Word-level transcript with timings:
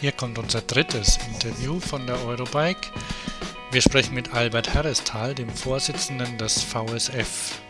Hier 0.00 0.12
kommt 0.12 0.38
unser 0.38 0.62
drittes 0.62 1.18
Interview 1.30 1.78
von 1.78 2.06
der 2.06 2.24
Eurobike. 2.24 2.88
Wir 3.70 3.82
sprechen 3.82 4.14
mit 4.14 4.32
Albert 4.32 4.72
Herrestal, 4.72 5.34
dem 5.34 5.50
Vorsitzenden 5.50 6.38
des 6.38 6.62
VSF. 6.62 7.60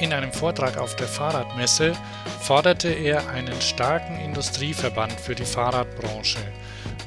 In 0.00 0.12
einem 0.12 0.32
Vortrag 0.32 0.76
auf 0.76 0.96
der 0.96 1.06
Fahrradmesse 1.06 1.92
forderte 2.40 2.88
er 2.88 3.28
einen 3.28 3.60
starken 3.60 4.18
Industrieverband 4.18 5.12
für 5.20 5.36
die 5.36 5.44
Fahrradbranche, 5.44 6.40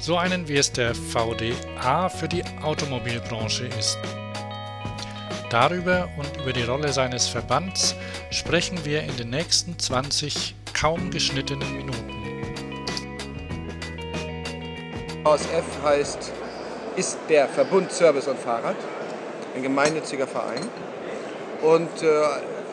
so 0.00 0.16
einen 0.16 0.48
wie 0.48 0.56
es 0.56 0.72
der 0.72 0.94
VDA 0.94 2.08
für 2.08 2.28
die 2.28 2.44
Automobilbranche 2.62 3.66
ist. 3.78 3.98
Darüber 5.50 6.08
und 6.16 6.34
über 6.38 6.54
die 6.54 6.62
Rolle 6.62 6.94
seines 6.94 7.28
Verbands 7.28 7.94
sprechen 8.30 8.82
wir 8.86 9.02
in 9.02 9.14
den 9.18 9.28
nächsten 9.28 9.78
20 9.78 10.54
kaum 10.80 11.10
geschnittenen 11.10 11.76
Minuten. 11.76 12.12
VSF 15.24 15.64
heißt, 15.82 16.32
ist 16.96 17.18
der 17.28 17.48
Verbund 17.48 17.90
Service 17.90 18.28
und 18.28 18.38
Fahrrad, 18.38 18.76
ein 19.56 19.62
gemeinnütziger 19.62 20.28
Verein. 20.28 20.62
Und 21.62 22.02
äh, 22.02 22.06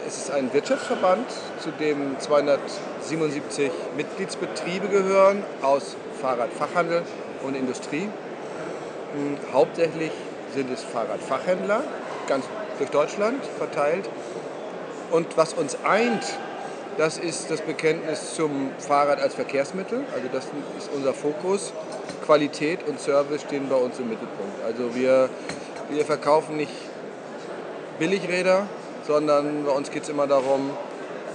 es 0.08 0.18
ist 0.18 0.32
ein 0.32 0.54
Wirtschaftsverband, 0.54 1.26
zu 1.60 1.72
dem 1.72 2.20
277 2.20 3.72
Mitgliedsbetriebe 3.98 4.88
gehören 4.88 5.44
aus 5.64 5.96
Fahrradfachhandel 6.22 7.02
und 7.44 7.56
Industrie. 7.56 8.08
Hm, 9.14 9.38
hauptsächlich 9.52 10.12
sind 10.54 10.70
es 10.72 10.84
Fahrradfachhändler, 10.84 11.84
ganz 12.28 12.46
durch 12.78 12.92
Deutschland 12.92 13.44
verteilt. 13.58 14.08
Und 15.12 15.38
was 15.38 15.54
uns 15.54 15.78
eint, 15.84 16.24
das 16.98 17.18
ist 17.18 17.52
das 17.52 17.62
Bekenntnis 17.62 18.36
zum 18.36 18.72
Fahrrad 18.80 19.20
als 19.20 19.36
Verkehrsmittel. 19.36 20.04
Also 20.14 20.28
das 20.32 20.46
ist 20.78 20.90
unser 20.96 21.14
Fokus. 21.14 21.74
Qualität 22.26 22.88
und 22.88 23.00
Service 23.00 23.42
stehen 23.42 23.70
bei 23.70 23.76
uns 23.76 24.00
im 24.00 24.10
Mittelpunkt. 24.10 24.64
Also 24.66 24.96
wir, 24.96 25.30
wir 25.90 26.06
verkaufen 26.06 26.58
nicht 26.58 26.72
Billigräder, 28.00 28.68
sondern 29.06 29.66
bei 29.66 29.72
uns 29.72 29.92
geht 29.92 30.04
es 30.04 30.10
immer 30.10 30.28
darum, 30.28 30.72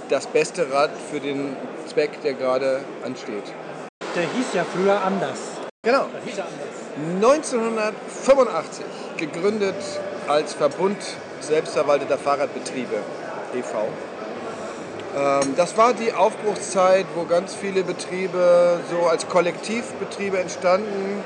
das 0.09 0.27
beste 0.27 0.71
Rad 0.71 0.91
für 1.11 1.19
den 1.19 1.55
Zweck, 1.87 2.21
der 2.21 2.33
gerade 2.33 2.81
ansteht. 3.05 3.43
Der 4.15 4.23
hieß 4.23 4.53
ja 4.53 4.65
früher 4.65 5.01
anders. 5.01 5.39
Genau. 5.83 6.05
Hieß 6.25 6.39
anders. 6.39 6.81
1985 7.15 8.85
gegründet 9.17 9.75
als 10.27 10.53
Verbund 10.53 10.97
selbstverwalteter 11.39 12.17
Fahrradbetriebe 12.17 12.97
e.V. 13.55 13.87
Ähm, 15.15 15.55
das 15.57 15.77
war 15.77 15.93
die 15.93 16.13
Aufbruchszeit, 16.13 17.05
wo 17.15 17.25
ganz 17.25 17.53
viele 17.53 17.83
Betriebe 17.83 18.79
so 18.89 19.07
als 19.07 19.27
Kollektivbetriebe 19.27 20.39
entstanden, 20.39 21.23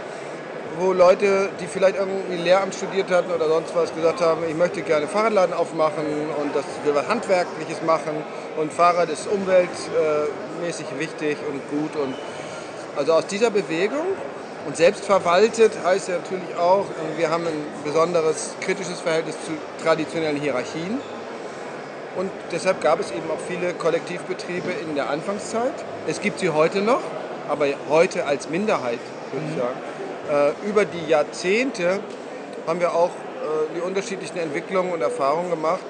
wo 0.80 0.92
Leute, 0.92 1.50
die 1.60 1.68
vielleicht 1.68 1.96
irgendwie 1.96 2.36
Lehramt 2.36 2.74
studiert 2.76 3.12
hatten 3.12 3.32
oder 3.32 3.48
sonst 3.48 3.76
was, 3.76 3.94
gesagt 3.94 4.22
haben, 4.22 4.44
ich 4.48 4.56
möchte 4.56 4.82
gerne 4.82 5.08
Fahrradladen 5.08 5.54
aufmachen 5.54 6.06
und 6.42 6.56
das 6.56 6.66
will 6.84 6.96
was 6.96 7.08
Handwerkliches 7.08 7.82
machen 7.84 8.24
und 8.58 8.74
Fahrrad 8.74 9.10
ist 9.10 9.28
umweltmäßig 9.28 10.88
wichtig 10.98 11.38
und 11.50 11.62
gut. 11.70 11.96
Und 11.96 12.16
also 12.98 13.14
aus 13.14 13.28
dieser 13.28 13.52
Bewegung 13.52 14.06
und 14.66 14.76
selbstverwaltet 14.76 15.74
heißt 15.84 16.10
ja 16.10 16.16
natürlich 16.16 16.56
auch, 16.58 16.86
wir 17.18 17.30
haben 17.30 17.46
ein 17.46 17.66
besonderes 17.84 18.56
kritisches 18.60 19.00
Verhältnis 19.00 19.36
zu 19.46 19.52
traditionellen 19.84 20.38
Hierarchien 20.38 21.00
und 22.16 22.32
deshalb 22.52 22.82
gab 22.82 23.00
es 23.00 23.12
eben 23.12 23.30
auch 23.30 23.40
viele 23.48 23.74
Kollektivbetriebe 23.74 24.72
in 24.72 24.96
der 24.96 25.10
Anfangszeit. 25.10 25.74
Es 26.08 26.22
gibt 26.22 26.40
sie 26.40 26.50
heute 26.50 26.82
noch, 26.82 27.02
aber 27.50 27.68
heute 27.90 28.26
als 28.26 28.50
Minderheit, 28.50 29.00
würde 29.32 29.46
ich 29.48 29.56
mhm. 29.56 29.60
sagen. 29.60 30.56
Äh, 30.64 30.70
über 30.70 30.86
die 30.86 31.08
Jahrzehnte 31.08 32.00
haben 32.66 32.80
wir 32.80 32.94
auch 32.94 33.10
äh, 33.10 33.76
die 33.76 33.82
unterschiedlichen 33.82 34.38
Entwicklungen 34.38 34.92
und 34.92 35.02
Erfahrungen 35.02 35.50
gemacht. 35.50 35.84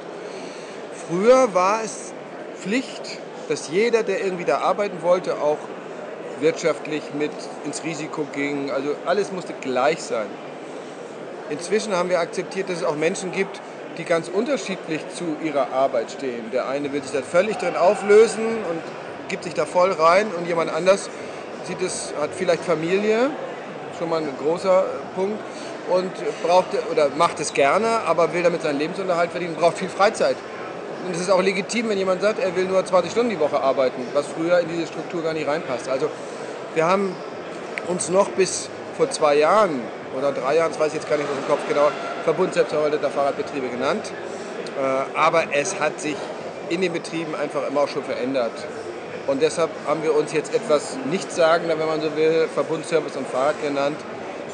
Früher 1.08 1.54
war 1.54 1.84
es 1.84 2.14
Pflicht, 2.60 3.20
dass 3.48 3.70
jeder, 3.70 4.04
der 4.04 4.24
irgendwie 4.24 4.46
da 4.46 4.58
arbeiten 4.58 5.04
wollte, 5.04 5.36
auch 5.36 5.58
wirtschaftlich 6.40 7.04
mit 7.18 7.32
ins 7.64 7.84
Risiko 7.84 8.26
ging. 8.34 8.72
Also 8.72 8.96
alles 9.06 9.32
musste 9.32 9.54
gleich 9.62 10.02
sein. 10.02 10.28
Inzwischen 11.50 11.96
haben 11.96 12.10
wir 12.10 12.20
akzeptiert, 12.20 12.70
dass 12.70 12.78
es 12.78 12.84
auch 12.84 12.96
Menschen 12.96 13.32
gibt, 13.32 13.62
die 13.98 14.04
ganz 14.04 14.28
unterschiedlich 14.28 15.02
zu 15.16 15.38
ihrer 15.44 15.72
Arbeit 15.72 16.12
stehen. 16.12 16.52
Der 16.52 16.68
eine 16.68 16.92
will 16.92 17.02
sich 17.02 17.12
da 17.12 17.22
völlig 17.22 17.58
drin 17.58 17.76
auflösen 17.76 18.46
und 18.70 18.82
gibt 19.30 19.44
sich 19.44 19.54
da 19.54 19.66
voll 19.66 19.92
rein 19.92 20.28
und 20.38 20.48
jemand 20.48 20.72
anders 20.74 21.10
sieht 21.66 21.82
es, 21.82 22.14
hat 22.20 22.30
vielleicht 22.36 22.64
Familie, 22.64 23.32
schon 23.98 24.10
mal 24.10 24.22
ein 24.22 24.30
großer 24.40 24.86
Punkt, 25.16 25.40
und 25.90 26.12
braucht 26.42 26.68
oder 26.92 27.10
macht 27.16 27.40
es 27.40 27.54
gerne, 27.54 27.88
aber 28.06 28.34
will 28.34 28.44
damit 28.44 28.62
seinen 28.64 28.80
Lebensunterhalt 28.80 29.32
verdienen, 29.32 29.56
braucht 29.56 29.78
viel 29.78 29.90
Freizeit. 29.90 30.36
Und 31.06 31.14
es 31.14 31.22
ist 31.22 31.30
auch 31.30 31.42
legitim, 31.42 31.90
wenn 31.90 31.98
jemand 31.98 32.22
sagt, 32.22 32.40
er 32.40 32.56
will 32.56 32.66
nur 32.66 32.84
20 32.84 33.12
Stunden 33.12 33.30
die 33.30 33.40
Woche 33.40 33.60
arbeiten, 33.60 34.02
was 34.14 34.26
früher 34.28 34.60
in 34.60 34.70
diese 34.70 34.88
Struktur 34.88 35.22
gar 35.22 35.34
nicht 35.34 35.48
reinpasst. 35.48 35.88
Also 35.88 36.10
wir 36.74 36.86
haben 36.86 37.16
uns 37.88 38.10
noch 38.10 38.30
bis 38.30 38.70
vor 38.98 39.10
zwei 39.12 39.36
Jahren 39.36 39.82
oder 40.18 40.32
drei 40.32 40.56
Jahren, 40.56 40.72
das 40.72 40.80
weiß 40.80 40.88
ich 40.88 40.96
jetzt 40.96 41.10
gar 41.10 41.18
nicht 41.18 41.30
aus 41.30 41.36
dem 41.36 41.48
Kopf 41.48 41.62
genau, 41.70 41.92
Verbund 42.26 42.54
selbstverwalteter 42.54 43.10
Fahrradbetriebe 43.10 43.70
genannt. 43.70 44.12
Äh, 44.78 45.18
aber 45.18 45.46
es 45.54 45.80
hat 45.80 46.02
sich 46.02 46.18
in 46.70 46.82
den 46.82 46.92
Betrieben 46.92 47.36
einfach 47.36 47.66
immer 47.68 47.82
auch 47.82 47.88
schon 47.88 48.04
verändert. 48.04 48.52
Und 49.28 49.42
deshalb 49.42 49.70
haben 49.88 50.04
wir 50.04 50.14
uns 50.14 50.34
jetzt 50.34 50.54
etwas 50.54 50.98
nichtssagender, 51.10 51.80
wenn 51.80 51.88
man 51.88 52.02
so 52.02 52.16
will, 52.16 52.48
Verbund 52.54 52.86
Service 52.86 53.16
und 53.16 53.28
Fahrrad 53.28 53.62
genannt, 53.62 53.98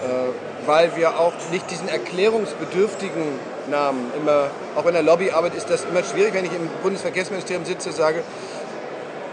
äh, 0.04 0.68
weil 0.68 0.96
wir 0.96 1.20
auch 1.20 1.34
nicht 1.52 1.70
diesen 1.72 1.90
erklärungsbedürftigen 1.90 3.24
Namen 3.70 4.12
immer, 4.20 4.48
auch 4.76 4.86
in 4.86 4.94
der 4.94 5.04
Lobbyarbeit 5.04 5.56
ist 5.56 5.70
das 5.70 5.86
immer 5.86 6.04
schwierig, 6.04 6.34
wenn 6.34 6.46
ich 6.46 6.52
im 6.52 6.70
Bundesverkehrsministerium 6.84 7.66
sitze, 7.66 7.92
sage, 7.92 8.24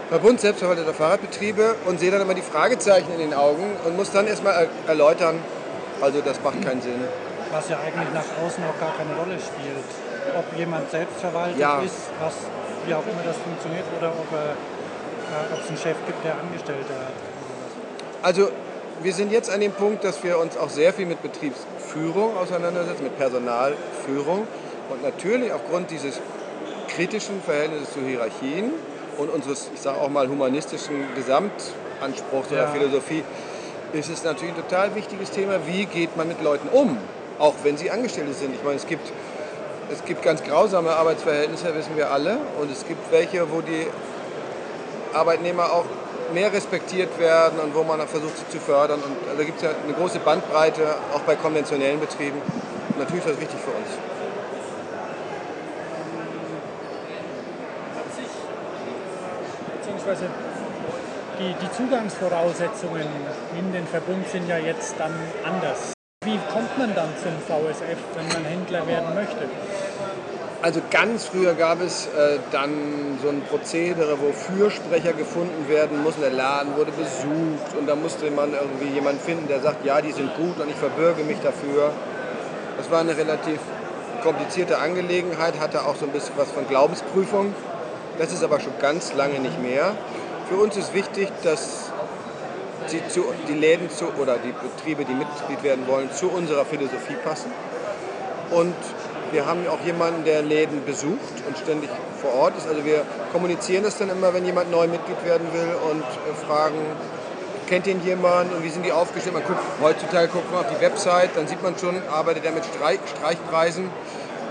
Verbund 0.09 0.41
selbstverwalteter 0.41 0.93
Fahrradbetriebe 0.93 1.75
und 1.85 1.99
sehe 1.99 2.09
dann 2.09 2.21
immer 2.21 2.33
die 2.33 2.41
Fragezeichen 2.41 3.13
in 3.13 3.19
den 3.19 3.33
Augen 3.33 3.75
und 3.85 3.95
muss 3.95 4.11
dann 4.11 4.25
erstmal 4.27 4.67
erläutern, 4.87 5.39
also 6.01 6.19
das 6.21 6.41
macht 6.43 6.61
keinen 6.63 6.81
Sinn. 6.81 6.99
Was 7.51 7.69
ja 7.69 7.77
eigentlich 7.79 8.13
nach 8.13 8.45
außen 8.45 8.63
auch 8.63 8.79
gar 8.79 8.93
keine 8.95 9.15
Rolle 9.15 9.37
spielt. 9.39 9.89
Ob 10.37 10.45
jemand 10.57 10.89
selbstverwaltet 10.91 11.57
ja. 11.57 11.81
ist, 11.81 12.11
was, 12.19 12.33
wie 12.85 12.93
auch 12.93 13.03
immer 13.03 13.23
das 13.25 13.37
funktioniert, 13.37 13.85
oder 13.97 14.09
ob, 14.09 14.31
äh, 14.31 15.53
ob 15.53 15.63
es 15.63 15.69
einen 15.69 15.77
Chef 15.77 15.97
gibt, 16.05 16.23
der 16.23 16.37
Angestellte 16.37 16.93
hat. 16.93 17.13
Also 18.21 18.49
wir 19.01 19.13
sind 19.13 19.31
jetzt 19.31 19.49
an 19.49 19.61
dem 19.61 19.71
Punkt, 19.71 20.03
dass 20.03 20.23
wir 20.23 20.37
uns 20.37 20.57
auch 20.57 20.69
sehr 20.69 20.93
viel 20.93 21.05
mit 21.05 21.21
Betriebsführung 21.21 22.37
auseinandersetzen, 22.37 23.03
mit 23.03 23.17
Personalführung. 23.17 24.47
Und 24.89 25.03
natürlich 25.03 25.51
aufgrund 25.51 25.89
dieses 25.91 26.19
kritischen 26.89 27.41
Verhältnisses 27.41 27.93
zu 27.93 28.01
Hierarchien 28.01 28.71
und 29.17 29.29
unseres, 29.29 29.69
ich 29.73 29.81
sage 29.81 29.99
auch 29.99 30.09
mal, 30.09 30.27
humanistischen 30.27 31.03
Gesamtanspruchs 31.15 32.51
ja. 32.51 32.57
oder 32.57 32.67
Philosophie, 32.69 33.23
ist 33.93 34.09
es 34.09 34.23
natürlich 34.23 34.55
ein 34.55 34.61
total 34.61 34.93
wichtiges 34.95 35.31
Thema, 35.31 35.59
wie 35.65 35.85
geht 35.85 36.15
man 36.17 36.27
mit 36.27 36.41
Leuten 36.43 36.67
um, 36.69 36.97
auch 37.39 37.55
wenn 37.63 37.77
sie 37.77 37.89
Angestellte 37.89 38.33
sind. 38.33 38.53
Ich 38.53 38.63
meine, 38.63 38.75
es 38.75 38.85
gibt, 38.85 39.11
es 39.91 40.03
gibt 40.05 40.21
ganz 40.21 40.43
grausame 40.43 40.91
Arbeitsverhältnisse, 40.91 41.73
wissen 41.73 41.95
wir 41.95 42.11
alle, 42.11 42.37
und 42.61 42.71
es 42.71 42.85
gibt 42.85 43.11
welche, 43.11 43.51
wo 43.51 43.61
die 43.61 43.87
Arbeitnehmer 45.13 45.71
auch 45.71 45.85
mehr 46.33 46.53
respektiert 46.53 47.17
werden 47.19 47.59
und 47.59 47.73
wo 47.73 47.83
man 47.83 47.99
versucht, 48.07 48.37
sie 48.37 48.47
zu 48.49 48.59
fördern. 48.59 48.99
Und 48.99 49.37
da 49.37 49.43
gibt 49.43 49.57
es 49.57 49.63
ja 49.63 49.71
eine 49.83 49.93
große 49.93 50.19
Bandbreite, 50.19 50.95
auch 51.13 51.21
bei 51.21 51.35
konventionellen 51.35 51.99
Betrieben. 51.99 52.39
Und 52.89 52.99
natürlich 52.99 53.25
ist 53.25 53.33
das 53.33 53.41
wichtig 53.41 53.59
für 53.59 53.71
uns. 53.71 53.87
Beziehungsweise 59.79 60.25
die, 61.39 61.55
die 61.61 61.71
Zugangsvoraussetzungen 61.71 63.07
in 63.57 63.73
den 63.73 63.87
Verbund 63.87 64.27
sind 64.27 64.47
ja 64.47 64.57
jetzt 64.57 64.95
dann 64.99 65.13
anders. 65.43 65.93
Wie 66.25 66.37
kommt 66.51 66.77
man 66.77 66.93
dann 66.93 67.07
zum 67.15 67.31
VSF, 67.47 67.97
wenn 68.13 68.27
man 68.27 68.43
Händler 68.43 68.85
werden 68.85 69.15
möchte? 69.15 69.37
Also 70.61 70.81
ganz 70.91 71.25
früher 71.27 71.53
gab 71.53 71.81
es 71.81 72.07
äh, 72.07 72.39
dann 72.51 73.17
so 73.23 73.29
ein 73.29 73.41
Prozedere, 73.43 74.19
wo 74.19 74.33
Fürsprecher 74.33 75.13
gefunden 75.13 75.69
werden 75.69 76.03
mussten. 76.03 76.19
Der 76.19 76.31
Laden 76.31 76.75
wurde 76.75 76.91
besucht 76.91 77.73
und 77.79 77.87
da 77.87 77.95
musste 77.95 78.29
man 78.31 78.51
irgendwie 78.51 78.93
jemanden 78.93 79.21
finden, 79.21 79.47
der 79.47 79.61
sagt, 79.61 79.85
ja, 79.85 80.01
die 80.01 80.11
sind 80.11 80.35
gut 80.35 80.59
und 80.59 80.69
ich 80.69 80.75
verbürge 80.75 81.23
mich 81.23 81.39
dafür. 81.39 81.93
Das 82.75 82.91
war 82.91 82.99
eine 82.99 83.15
relativ 83.15 83.59
komplizierte 84.21 84.77
Angelegenheit, 84.77 85.57
hatte 85.57 85.85
auch 85.85 85.95
so 85.95 86.05
ein 86.05 86.11
bisschen 86.11 86.35
was 86.35 86.51
von 86.51 86.67
Glaubensprüfung. 86.67 87.55
Das 88.17 88.33
ist 88.33 88.43
aber 88.43 88.59
schon 88.59 88.73
ganz 88.81 89.13
lange 89.13 89.39
nicht 89.39 89.61
mehr. 89.61 89.95
Für 90.49 90.57
uns 90.57 90.75
ist 90.75 90.93
wichtig, 90.93 91.29
dass 91.43 91.88
sie 92.89 93.01
zu, 93.07 93.25
die 93.47 93.53
Läden 93.53 93.89
zu, 93.89 94.05
oder 94.21 94.37
die 94.37 94.51
Betriebe, 94.51 95.05
die 95.05 95.13
Mitglied 95.13 95.63
werden 95.63 95.87
wollen, 95.87 96.11
zu 96.11 96.29
unserer 96.29 96.65
Philosophie 96.65 97.15
passen. 97.23 97.51
Und 98.51 98.75
Wir 99.31 99.45
haben 99.45 99.67
auch 99.67 99.79
jemanden, 99.85 100.23
der 100.25 100.41
Läden 100.41 100.83
besucht 100.85 101.43
und 101.47 101.55
ständig 101.55 101.89
vor 102.19 102.33
Ort 102.33 102.57
ist. 102.57 102.67
Also 102.67 102.83
wir 102.83 103.03
kommunizieren 103.31 103.83
das 103.83 103.97
dann 103.97 104.09
immer, 104.09 104.33
wenn 104.33 104.43
jemand 104.43 104.71
neu 104.71 104.87
Mitglied 104.87 105.23
werden 105.23 105.47
will 105.53 105.69
und 105.91 106.01
äh, 106.01 106.47
fragen, 106.47 106.77
kennt 107.67 107.85
ihn 107.85 108.01
jemand 108.03 108.51
und 108.51 108.63
wie 108.63 108.69
sind 108.69 108.83
die 108.83 108.91
aufgestellt? 108.91 109.35
Man 109.35 109.43
guckt, 109.43 109.61
heutzutage 109.81 110.29
guckt 110.29 110.51
man 110.51 110.65
auf 110.65 110.71
die 110.75 110.81
Website, 110.81 111.29
dann 111.35 111.47
sieht 111.47 111.61
man 111.61 111.77
schon, 111.77 112.01
arbeitet 112.11 112.45
er 112.45 112.51
mit 112.53 112.65
Streich, 112.65 112.99
Streichpreisen 113.17 113.91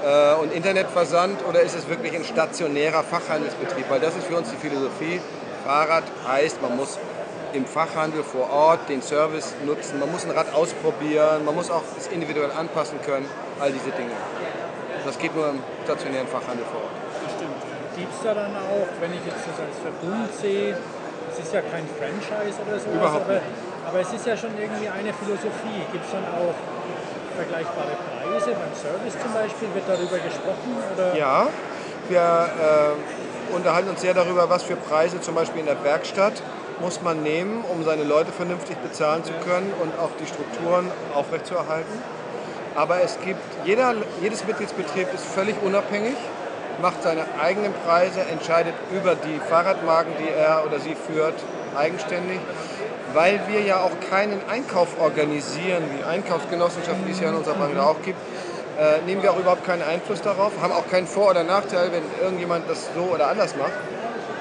äh, 0.05 0.35
und 0.35 0.53
Internetversand 0.53 1.45
oder 1.49 1.61
ist 1.61 1.75
es 1.75 1.89
wirklich 1.89 2.15
ein 2.15 2.25
stationärer 2.25 3.03
Fachhandelsbetrieb? 3.03 3.87
Weil 3.91 3.99
das 3.99 4.15
ist 4.17 4.29
für 4.29 4.37
uns 4.37 4.49
die 4.51 4.57
Philosophie. 4.57 5.21
Fahrrad 5.65 6.05
heißt, 6.29 6.63
man 6.63 6.77
muss 6.77 6.99
im 7.59 7.67
Fachhandel 7.67 8.23
vor 8.23 8.49
Ort 8.51 8.89
den 8.89 9.03
Service 9.03 9.55
nutzen, 9.67 9.99
man 9.99 10.11
muss 10.13 10.25
ein 10.25 10.31
Rad 10.31 10.55
ausprobieren, 10.55 11.45
man 11.45 11.55
muss 11.55 11.71
auch 11.71 11.83
es 11.99 12.07
individuell 12.07 12.53
anpassen 12.53 13.03
können, 13.03 13.27
all 13.61 13.73
diese 13.73 13.91
Dinge. 13.91 14.15
Das 15.05 15.19
geht 15.19 15.35
nur 15.35 15.51
im 15.51 15.59
stationären 15.85 16.29
Fachhandel 16.29 16.65
vor 16.71 16.81
Ort. 16.87 16.97
Das 17.25 17.35
stimmt. 17.35 17.59
Gibt 17.97 18.15
es 18.15 18.23
da 18.23 18.33
dann 18.35 18.55
auch, 18.55 18.89
wenn 19.01 19.13
ich 19.13 19.25
jetzt 19.27 19.43
das 19.43 19.59
als 19.59 19.77
Verbund 19.83 20.31
sehe, 20.41 20.79
es 21.33 21.39
ist 21.45 21.53
ja 21.53 21.63
kein 21.63 21.85
Franchise 21.99 22.57
oder 22.63 22.79
so, 22.79 22.91
aber, 22.95 23.43
aber 23.87 24.01
es 24.01 24.13
ist 24.13 24.25
ja 24.25 24.37
schon 24.37 24.55
irgendwie 24.55 24.89
eine 24.89 25.13
Philosophie. 25.13 25.83
Gibt 25.91 26.07
es 26.07 26.13
dann 26.13 26.27
auch 26.31 26.55
vergleichbare 27.35 27.95
Preise 28.07 28.55
beim 28.55 28.75
Service 28.75 29.15
zum 29.19 29.35
Beispiel? 29.35 29.69
Wird 29.75 29.87
darüber 29.87 30.19
gesprochen? 30.19 30.71
Oder? 30.95 31.17
Ja, 31.17 31.49
wir 32.09 32.23
äh, 32.23 33.55
unterhalten 33.55 33.91
uns 33.91 34.01
sehr 34.01 34.15
darüber, 34.15 34.49
was 34.49 34.63
für 34.63 34.77
Preise 34.77 35.21
zum 35.21 35.35
Beispiel 35.35 35.61
in 35.61 35.67
der 35.67 35.83
Werkstatt 35.83 36.43
muss 36.81 37.03
man 37.03 37.23
nehmen, 37.23 37.65
um 37.73 37.85
seine 37.85 38.05
Leute 38.05 38.33
vernünftig 38.33 38.77
bezahlen 38.79 39.25
zu 39.25 39.33
können 39.45 39.73
und 39.83 39.99
auch 39.99 40.11
die 40.21 40.27
Strukturen 40.27 40.91
aufrechtzuerhalten. 41.15 42.03
Aber 42.75 43.03
es 43.03 43.19
gibt, 43.25 43.43
jeder, 43.65 43.95
jedes 44.23 44.47
Mitgliedsbetrieb 44.47 45.13
ist 45.13 45.25
völlig 45.25 45.57
unabhängig 45.63 46.17
macht 46.81 47.03
seine 47.03 47.25
eigenen 47.41 47.73
Preise, 47.87 48.21
entscheidet 48.21 48.75
über 48.93 49.15
die 49.15 49.41
Fahrradmarken, 49.49 50.13
die 50.19 50.31
er 50.31 50.65
oder 50.67 50.79
sie 50.79 50.95
führt, 50.95 51.35
eigenständig. 51.77 52.41
Weil 53.15 53.41
wir 53.49 53.63
ja 53.63 53.81
auch 53.81 54.11
keinen 54.11 54.41
Einkauf 54.49 55.01
organisieren, 55.01 55.83
wie 55.97 56.05
Einkaufsgenossenschaften, 56.05 57.07
die 57.07 57.13
es 57.13 57.21
ja 57.21 57.31
in 57.31 57.37
unserer 57.37 57.55
Branche 57.55 57.83
auch 57.83 58.03
gibt, 58.03 58.19
äh, 58.79 59.01
nehmen 59.07 59.23
wir 59.23 59.33
auch 59.33 59.39
überhaupt 59.39 59.65
keinen 59.65 59.83
Einfluss 59.83 60.21
darauf, 60.21 60.53
haben 60.63 60.73
auch 60.73 60.87
keinen 60.89 61.07
Vor- 61.07 61.31
oder 61.31 61.43
Nachteil, 61.43 61.91
wenn 61.91 62.03
irgendjemand 62.23 62.69
das 62.69 62.89
so 62.95 63.13
oder 63.15 63.29
anders 63.29 63.57
macht. 63.57 63.73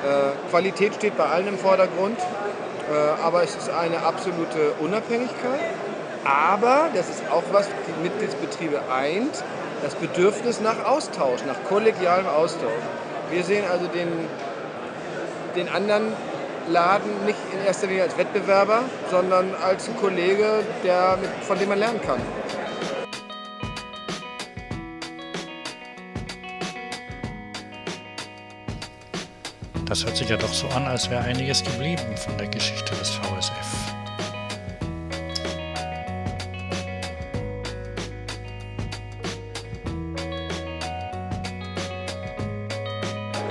Äh, 0.03 0.49
Qualität 0.49 0.95
steht 0.95 1.17
bei 1.17 1.25
allen 1.25 1.47
im 1.47 1.57
Vordergrund, 1.57 2.19
äh, 2.19 3.21
aber 3.21 3.43
es 3.43 3.55
ist 3.55 3.69
eine 3.69 4.03
absolute 4.03 4.73
Unabhängigkeit. 4.79 5.59
Aber, 6.23 6.89
das 6.93 7.09
ist 7.09 7.23
auch 7.31 7.43
was 7.51 7.67
die 7.67 8.03
Mitgliedsbetriebe 8.03 8.81
eint, 8.93 9.43
das 9.81 9.95
Bedürfnis 9.95 10.59
nach 10.59 10.85
Austausch, 10.85 11.41
nach 11.45 11.63
kollegialem 11.69 12.27
Austausch. 12.27 12.83
Wir 13.29 13.43
sehen 13.43 13.63
also 13.71 13.87
den, 13.87 14.07
den 15.55 15.69
anderen 15.69 16.13
Laden 16.69 17.25
nicht 17.25 17.39
in 17.53 17.65
erster 17.65 17.87
Linie 17.87 18.03
als 18.03 18.17
Wettbewerber, 18.17 18.81
sondern 19.09 19.55
als 19.63 19.89
Kollege, 19.99 20.63
der, 20.83 21.17
von 21.41 21.57
dem 21.59 21.69
man 21.69 21.79
lernen 21.79 22.01
kann. 22.01 22.21
Das 29.89 30.03
hört 30.03 30.17
sich 30.17 30.27
ja 30.27 30.35
doch 30.35 30.51
so 30.51 30.67
an, 30.67 30.85
als 30.85 31.09
wäre 31.09 31.21
einiges 31.21 31.63
geblieben 31.63 32.17
von 32.17 32.37
der 32.37 32.47
Geschichte 32.47 32.93
des 32.95 33.09
VSF. 33.09 33.53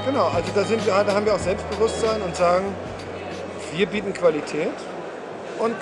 Genau, 0.04 0.26
also 0.26 0.50
da, 0.54 0.64
sind 0.64 0.84
wir, 0.84 0.92
da 1.04 1.14
haben 1.14 1.24
wir 1.24 1.34
auch 1.34 1.38
Selbstbewusstsein 1.38 2.20
und 2.20 2.36
sagen, 2.36 2.66
wir 3.74 3.86
bieten 3.86 4.12
Qualität 4.12 4.74
und 5.58 5.74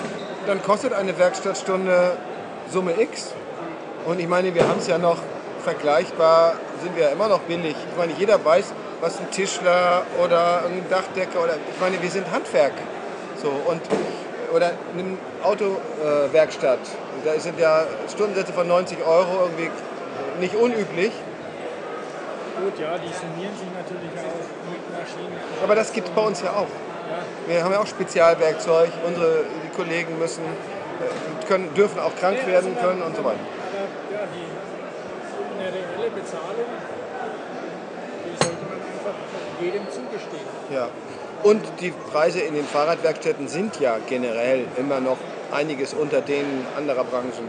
dann 0.47 0.63
kostet 0.63 0.93
eine 0.93 1.17
Werkstattstunde 1.17 2.17
Summe 2.71 2.93
X. 3.01 3.33
Und 4.05 4.21
ich 4.21 4.27
meine, 4.27 4.55
wir 4.55 4.67
haben 4.67 4.79
es 4.79 4.87
ja 4.87 4.97
noch 4.97 5.17
vergleichbar, 5.63 6.55
sind 6.81 6.95
wir 6.95 7.03
ja 7.03 7.09
immer 7.09 7.27
noch 7.27 7.39
billig. 7.41 7.75
Ich 7.91 7.97
meine, 7.97 8.13
jeder 8.17 8.43
weiß, 8.43 8.73
was 9.05 9.19
ein 9.19 9.29
Tischler 9.29 10.01
oder 10.23 10.63
ein 10.65 10.83
Dachdecker 10.89 11.43
oder 11.43 11.55
ich 11.55 11.79
meine, 11.79 12.01
wir 12.01 12.09
sind 12.09 12.31
Handwerk. 12.31 12.73
So, 13.39 13.49
und, 13.49 13.81
oder 14.51 14.71
eine 14.97 15.17
Autowerkstatt. 15.43 16.79
Äh, 16.79 17.25
da 17.25 17.39
sind 17.39 17.59
ja 17.59 17.85
Stundensätze 18.11 18.51
von 18.53 18.67
90 18.67 18.97
Euro 19.05 19.43
irgendwie 19.43 19.69
nicht 20.39 20.55
unüblich. 20.55 21.11
Gut, 22.59 22.79
ja, 22.79 22.97
die 22.97 23.13
summieren 23.13 23.55
sich 23.55 23.69
natürlich 23.77 24.11
auch 24.17 24.71
mit 24.71 24.81
Maschinen. 24.91 25.37
Aber 25.63 25.75
das 25.75 25.93
gibt 25.93 26.07
es 26.07 26.13
bei 26.13 26.21
uns 26.21 26.41
ja 26.41 26.51
auch. 26.51 26.67
Wir 27.45 27.63
haben 27.63 27.73
ja 27.73 27.79
auch 27.79 27.87
Spezialwerkzeug. 27.87 28.89
Unsere 29.05 29.43
die 29.63 29.75
Kollegen 29.75 30.17
müssen, 30.17 30.43
äh, 30.43 31.45
können, 31.45 31.71
dürfen 31.75 31.99
auch 31.99 32.15
krank 32.15 32.39
ja, 32.41 32.53
werden 32.53 32.75
können 32.81 33.03
und 33.03 33.15
so 33.15 33.23
weiter. 33.23 33.37
Ja, 34.11 34.19
die, 34.33 35.61
eine 35.61 35.71
reelle 35.71 36.09
Bezahlung, 36.09 36.71
die 38.25 38.43
sollte 38.43 38.65
man 38.65 38.79
einfach 38.81 39.44
jedem 39.61 39.83
zugestehen. 39.89 40.47
Ja. 40.71 40.89
Und 41.43 41.61
die 41.79 41.91
Preise 42.11 42.39
in 42.39 42.55
den 42.55 42.65
Fahrradwerkstätten 42.65 43.47
sind 43.47 43.79
ja 43.79 43.97
generell 44.07 44.65
immer 44.77 44.99
noch 44.99 45.17
einiges 45.51 45.93
unter 45.93 46.21
denen 46.21 46.65
anderer 46.75 47.03
Branchen. 47.03 47.47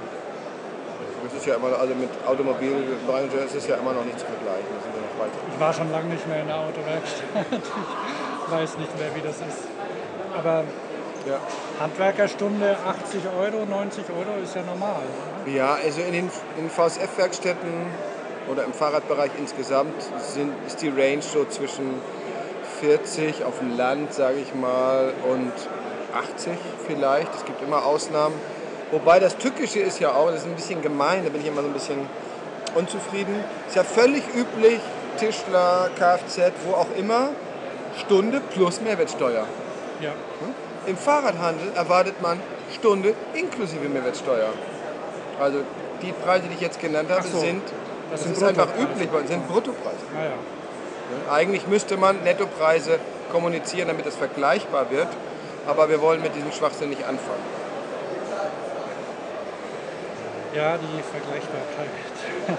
Das 1.25 1.33
ist 1.35 1.47
ja 1.47 1.55
immer, 1.55 1.79
also 1.79 1.95
mit 1.95 2.11
Automobilbranche 2.27 3.39
ist 3.47 3.55
es 3.55 3.67
ja 3.67 3.77
immer 3.77 3.93
noch 3.93 4.05
nicht 4.05 4.19
zu 4.19 4.27
vergleichen. 4.27 4.67
Ich 5.53 5.61
war 5.61 5.73
schon 5.73 5.91
lange 5.91 6.09
nicht 6.09 6.27
mehr 6.29 6.43
in 6.43 6.47
der 6.47 6.57
Autowerkstatt. 6.57 7.47
ich 7.51 8.53
weiß 8.53 8.79
nicht 8.79 8.99
mehr, 8.99 9.09
wie 9.15 9.23
das 9.23 9.37
ist. 9.37 9.67
Aber 10.37 10.65
ja. 11.27 11.41
Handwerkerstunde 11.81 12.77
80 12.87 13.23
Euro, 13.41 13.65
90 13.65 14.05
Euro 14.11 14.43
ist 14.43 14.55
ja 14.55 14.63
normal. 14.63 15.03
Oder? 15.45 15.53
Ja, 15.53 15.75
also 15.83 16.01
in 16.03 16.13
den, 16.13 16.31
den 16.57 16.71
VSF-Werkstätten 16.71 17.87
oder 18.51 18.65
im 18.65 18.73
Fahrradbereich 18.73 19.31
insgesamt 19.39 20.03
sind, 20.19 20.53
ist 20.67 20.83
die 20.83 20.89
Range 20.89 21.23
so 21.23 21.45
zwischen 21.45 22.01
40 22.81 23.45
auf 23.45 23.59
dem 23.59 23.77
Land, 23.77 24.13
sage 24.13 24.39
ich 24.41 24.55
mal, 24.55 25.13
und 25.31 25.53
80 26.15 26.53
vielleicht. 26.87 27.35
Es 27.35 27.45
gibt 27.45 27.63
immer 27.63 27.85
Ausnahmen. 27.85 28.35
Wobei 28.91 29.19
das 29.19 29.37
Tückische 29.37 29.81
ist 29.81 29.99
ja 29.99 30.13
auch, 30.13 30.31
das 30.31 30.41
ist 30.41 30.47
ein 30.47 30.55
bisschen 30.55 30.81
gemein, 30.81 31.25
da 31.25 31.31
bin 31.31 31.41
ich 31.41 31.49
immer 31.49 31.63
so 31.63 31.69
ein 31.69 31.73
bisschen 31.73 31.99
unzufrieden. 32.75 33.35
Ist 33.67 33.77
ja 33.77 33.85
völlig 33.85 34.23
üblich, 34.35 34.81
Tischler, 35.19 35.91
Kfz, 35.99 36.53
wo 36.65 36.75
auch 36.75 36.87
immer, 36.97 37.31
Stunde 37.99 38.41
plus 38.53 38.81
Mehrwertsteuer. 38.81 39.47
Ja. 40.01 40.11
Hm? 40.11 40.55
Im 40.87 40.97
Fahrradhandel 40.97 41.73
erwartet 41.75 42.21
man 42.23 42.39
Stunde 42.73 43.15
inklusive 43.35 43.89
Mehrwertsteuer. 43.89 44.51
Also 45.41 45.59
die 46.03 46.13
Preise, 46.13 46.47
die 46.49 46.55
ich 46.55 46.61
jetzt 46.61 46.81
genannt 46.81 47.11
habe, 47.11 47.27
so. 47.27 47.39
sind, 47.39 47.63
das, 48.11 48.23
das 48.23 48.33
ist 48.33 48.43
einfach 48.43 48.69
üblich, 48.79 49.09
sind 49.27 49.49
Bruttopreise. 49.49 49.97
Ah, 50.15 50.25
ja. 50.25 51.33
Eigentlich 51.33 51.67
müsste 51.67 51.97
man 51.97 52.23
Nettopreise 52.23 52.99
kommunizieren, 53.31 53.89
damit 53.89 54.07
es 54.07 54.17
vergleichbar 54.17 54.91
wird, 54.91 55.09
aber 55.67 55.89
wir 55.89 56.01
wollen 56.01 56.23
mit 56.23 56.35
diesem 56.35 56.53
Schwachsinn 56.53 56.91
nicht 56.91 57.05
anfangen. 57.05 57.45
Ja, 60.55 60.79
die 60.79 61.03
Vergleichbarkeit. 61.03 61.91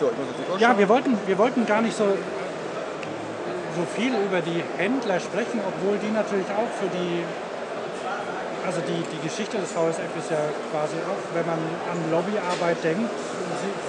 so, 0.00 0.10
ja, 0.58 0.76
wir 0.76 0.88
wollten, 0.88 1.18
wir 1.26 1.38
wollten 1.38 1.66
gar 1.66 1.80
nicht 1.80 1.96
so, 1.96 2.04
so 2.04 3.86
viel 3.96 4.12
über 4.14 4.40
die 4.40 4.62
Händler 4.76 5.20
sprechen, 5.20 5.60
obwohl 5.66 5.96
die 5.98 6.10
natürlich 6.10 6.46
auch 6.48 6.68
für 6.78 6.88
die, 6.88 7.24
also 8.70 8.86
die, 8.86 9.02
die 9.02 9.18
Geschichte 9.26 9.58
des 9.58 9.74
VSF 9.74 10.14
ist 10.14 10.30
ja 10.30 10.38
quasi 10.70 10.94
auch, 11.02 11.18
wenn 11.34 11.42
man 11.42 11.58
an 11.90 11.98
Lobbyarbeit 12.14 12.78
denkt, 12.86 13.10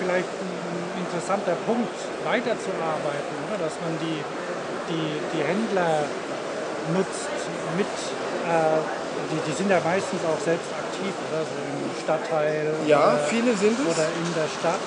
vielleicht 0.01 0.25
ein 0.25 1.05
interessanter 1.05 1.53
Punkt, 1.69 1.93
weiterzuarbeiten, 2.25 3.33
oder? 3.45 3.61
dass 3.61 3.77
man 3.85 3.93
die, 4.01 4.25
die, 4.89 5.21
die 5.37 5.43
Händler 5.45 6.09
nutzt 6.97 7.29
mit, 7.77 7.93
äh, 8.49 8.81
die, 9.29 9.39
die 9.45 9.53
sind 9.53 9.69
ja 9.69 9.77
meistens 9.85 10.25
auch 10.25 10.41
selbst 10.41 10.73
aktiv, 10.73 11.13
oder? 11.29 11.45
So 11.45 11.53
im 11.61 12.01
Stadtteil. 12.01 12.73
Ja, 12.89 13.13
oder, 13.13 13.17
viele 13.29 13.53
sind 13.53 13.77
es. 13.77 13.85
Oder 13.85 14.09
in 14.09 14.33
der 14.33 14.49
Stadt. 14.49 14.81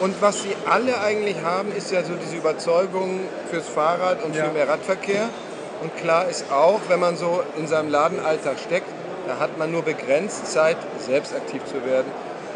Und 0.00 0.20
was 0.20 0.42
sie 0.42 0.54
alle 0.68 1.00
eigentlich 1.00 1.40
haben, 1.42 1.70
ist 1.70 1.92
ja 1.92 2.02
so 2.02 2.14
diese 2.14 2.36
Überzeugung 2.36 3.20
fürs 3.50 3.68
Fahrrad 3.68 4.22
und 4.24 4.34
ja. 4.34 4.46
für 4.46 4.50
mehr 4.50 4.68
Radverkehr. 4.68 5.30
Und 5.80 5.96
klar 5.96 6.28
ist 6.28 6.50
auch, 6.50 6.80
wenn 6.88 7.00
man 7.00 7.16
so 7.16 7.42
in 7.56 7.66
seinem 7.66 7.90
Ladenalltag 7.90 8.58
steckt, 8.58 8.88
da 9.26 9.38
hat 9.38 9.58
man 9.58 9.70
nur 9.72 9.82
begrenzt 9.82 10.46
Zeit, 10.52 10.76
selbst 10.98 11.34
aktiv 11.34 11.64
zu 11.66 11.84
werden. 11.84 12.10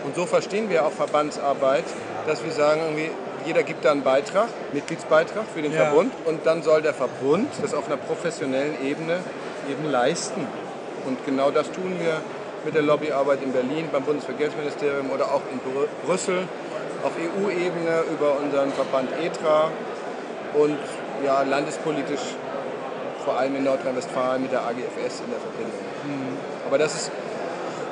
Und 0.04 0.14
so 0.14 0.24
verstehen 0.24 0.70
wir 0.70 0.86
auch 0.86 0.92
Verbandsarbeit, 0.92 1.84
dass 2.26 2.42
wir 2.44 2.52
sagen, 2.52 2.80
irgendwie, 2.80 3.10
jeder 3.44 3.62
gibt 3.62 3.84
da 3.84 3.90
einen 3.90 4.02
Beitrag, 4.02 4.48
Mitgliedsbeitrag 4.72 5.44
für 5.52 5.62
den 5.62 5.72
ja. 5.72 5.84
Verbund 5.84 6.12
und 6.24 6.46
dann 6.46 6.62
soll 6.62 6.82
der 6.82 6.94
Verbund 6.94 7.48
das 7.60 7.74
auf 7.74 7.86
einer 7.86 7.96
professionellen 7.96 8.76
Ebene 8.84 9.18
eben 9.68 9.90
leisten. 9.90 10.46
Und 11.06 11.24
genau 11.26 11.50
das 11.50 11.70
tun 11.70 11.96
wir 11.98 12.20
mit 12.64 12.74
der 12.74 12.82
Lobbyarbeit 12.82 13.42
in 13.42 13.52
Berlin 13.52 13.88
beim 13.90 14.02
Bundesverkehrsministerium 14.02 15.10
oder 15.10 15.26
auch 15.26 15.42
in 15.50 15.60
Brüssel 16.06 16.46
auf 17.02 17.12
EU-Ebene 17.16 18.04
über 18.12 18.36
unseren 18.38 18.70
Verband 18.72 19.08
ETRA 19.22 19.70
und 20.54 20.78
ja, 21.24 21.42
landespolitisch 21.42 22.36
vor 23.30 23.38
allem 23.38 23.54
in 23.54 23.62
Nordrhein-Westfalen 23.62 24.42
mit 24.42 24.50
der 24.50 24.62
AGFS 24.62 25.20
in 25.20 25.30
der 25.30 25.38
Verbindung. 25.38 25.80
Mhm. 26.04 26.36
Aber 26.66 26.78
das 26.78 26.94
ist, 26.94 27.12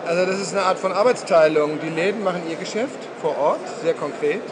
also 0.05 0.27
das 0.27 0.41
ist 0.41 0.53
eine 0.53 0.65
Art 0.65 0.79
von 0.81 0.91
Arbeitsteilung. 0.91 1.79
Die 1.81 1.91
Läden 1.91 2.25
machen 2.25 2.43
ihr 2.51 2.57
Geschäft 2.57 2.99
vor 3.23 3.39
Ort, 3.39 3.61
sehr 3.83 3.95
konkret. 3.95 4.43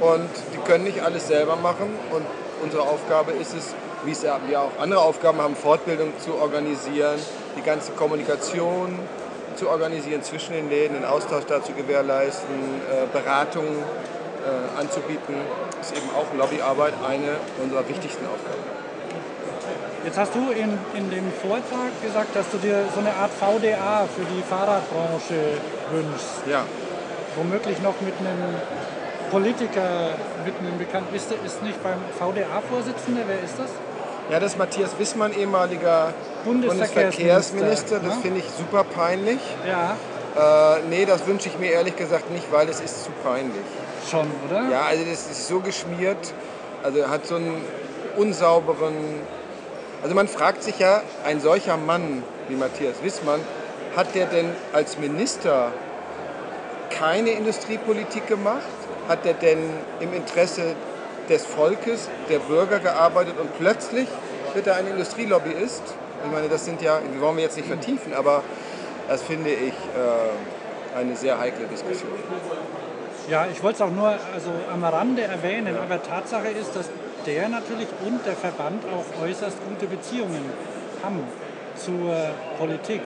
Und 0.00 0.28
die 0.52 0.58
können 0.68 0.84
nicht 0.84 1.00
alles 1.02 1.28
selber 1.28 1.56
machen. 1.56 1.88
Und 2.10 2.26
unsere 2.62 2.82
Aufgabe 2.82 3.32
ist 3.32 3.54
es, 3.54 3.74
wie 4.04 4.10
es 4.10 4.22
ja, 4.22 4.38
wir 4.46 4.60
auch 4.60 4.72
andere 4.80 5.00
Aufgaben 5.00 5.40
haben, 5.40 5.56
Fortbildung 5.56 6.12
zu 6.18 6.34
organisieren, 6.34 7.18
die 7.56 7.62
ganze 7.62 7.92
Kommunikation 7.92 8.98
zu 9.56 9.70
organisieren 9.70 10.22
zwischen 10.22 10.52
den 10.52 10.68
Läden, 10.68 10.94
den 10.94 11.06
Austausch 11.06 11.44
dazu 11.46 11.72
gewährleisten, 11.72 12.54
äh, 12.90 13.06
Beratungen 13.16 13.78
äh, 13.78 14.78
anzubieten, 14.78 15.36
ist 15.80 15.96
eben 15.96 16.10
auch 16.14 16.26
Lobbyarbeit 16.36 16.94
eine 17.08 17.36
unserer 17.62 17.88
wichtigsten 17.88 18.26
Aufgaben. 18.26 18.91
Jetzt 20.04 20.18
hast 20.18 20.34
du 20.34 20.50
in, 20.50 20.78
in 20.94 21.10
dem 21.10 21.30
Vortrag 21.40 21.90
gesagt, 22.02 22.34
dass 22.34 22.50
du 22.50 22.58
dir 22.58 22.84
so 22.92 23.00
eine 23.00 23.14
Art 23.14 23.30
VDA 23.30 24.08
für 24.14 24.24
die 24.24 24.42
Fahrradbranche 24.42 25.58
wünschst. 25.92 26.42
Ja. 26.50 26.64
Womöglich 27.36 27.80
noch 27.82 27.94
mit 28.00 28.14
einem 28.18 28.56
Politiker, 29.30 30.10
mit 30.44 30.54
einem 30.58 30.76
Bekannten. 30.76 31.14
Ist, 31.14 31.30
ist 31.30 31.62
nicht 31.62 31.82
beim 31.82 31.98
VDA-Vorsitzender, 32.18 33.22
wer 33.26 33.42
ist 33.42 33.58
das? 33.58 33.70
Ja, 34.30 34.40
das 34.40 34.52
ist 34.52 34.58
Matthias 34.58 34.98
Wissmann, 34.98 35.32
ehemaliger 35.32 36.12
Bundesverkehrsminister. 36.44 38.00
Das 38.00 38.16
ne? 38.16 38.22
finde 38.22 38.40
ich 38.40 38.46
super 38.50 38.84
peinlich. 38.84 39.40
Ja. 39.66 39.96
Äh, 40.34 40.80
nee, 40.88 41.04
das 41.04 41.26
wünsche 41.26 41.48
ich 41.48 41.58
mir 41.58 41.70
ehrlich 41.70 41.96
gesagt 41.96 42.30
nicht, 42.30 42.50
weil 42.50 42.68
es 42.68 42.80
ist 42.80 43.04
zu 43.04 43.10
peinlich. 43.22 43.64
Schon, 44.10 44.26
oder? 44.48 44.68
Ja, 44.70 44.82
also 44.82 45.04
das 45.04 45.30
ist 45.30 45.46
so 45.46 45.60
geschmiert. 45.60 46.34
Also 46.82 47.08
hat 47.08 47.26
so 47.26 47.36
einen 47.36 47.62
unsauberen. 48.16 48.94
Also 50.02 50.14
man 50.14 50.26
fragt 50.26 50.62
sich 50.64 50.78
ja, 50.78 51.02
ein 51.24 51.40
solcher 51.40 51.76
Mann 51.76 52.24
wie 52.48 52.56
Matthias 52.56 53.02
Wissmann, 53.02 53.40
hat 53.96 54.14
der 54.14 54.26
denn 54.26 54.50
als 54.72 54.98
Minister 54.98 55.70
keine 56.90 57.30
Industriepolitik 57.30 58.26
gemacht? 58.26 58.62
Hat 59.08 59.24
der 59.24 59.34
denn 59.34 59.58
im 60.00 60.12
Interesse 60.12 60.74
des 61.28 61.44
Volkes, 61.44 62.08
der 62.28 62.38
Bürger 62.40 62.78
gearbeitet 62.78 63.34
und 63.40 63.56
plötzlich 63.58 64.08
wird 64.54 64.66
er 64.66 64.76
ein 64.76 64.86
Industrielobbyist? 64.86 65.82
Ich 66.24 66.32
meine, 66.32 66.48
das 66.48 66.64
sind 66.64 66.82
ja, 66.82 67.00
die 67.00 67.20
wollen 67.20 67.36
wir 67.36 67.44
jetzt 67.44 67.56
nicht 67.56 67.68
vertiefen, 67.68 68.14
aber 68.14 68.42
das 69.08 69.22
finde 69.22 69.50
ich 69.50 69.72
äh, 69.72 70.98
eine 70.98 71.16
sehr 71.16 71.38
heikle 71.38 71.66
Diskussion. 71.66 72.10
Ja, 73.28 73.46
ich 73.50 73.62
wollte 73.62 73.76
es 73.76 73.82
auch 73.82 73.94
nur 73.94 74.08
also 74.08 74.50
am 74.72 74.84
Rande 74.84 75.22
erwähnen, 75.22 75.74
ja. 75.74 75.82
aber 75.82 76.02
Tatsache 76.02 76.48
ist, 76.48 76.74
dass 76.74 76.90
der 77.26 77.48
natürlich 77.48 77.88
und 78.04 78.24
der 78.26 78.36
Verband 78.36 78.82
auch 78.84 79.22
äußerst 79.22 79.56
gute 79.68 79.86
Beziehungen 79.86 80.44
haben 81.02 81.20
zur 81.76 82.14
Politik. 82.58 83.02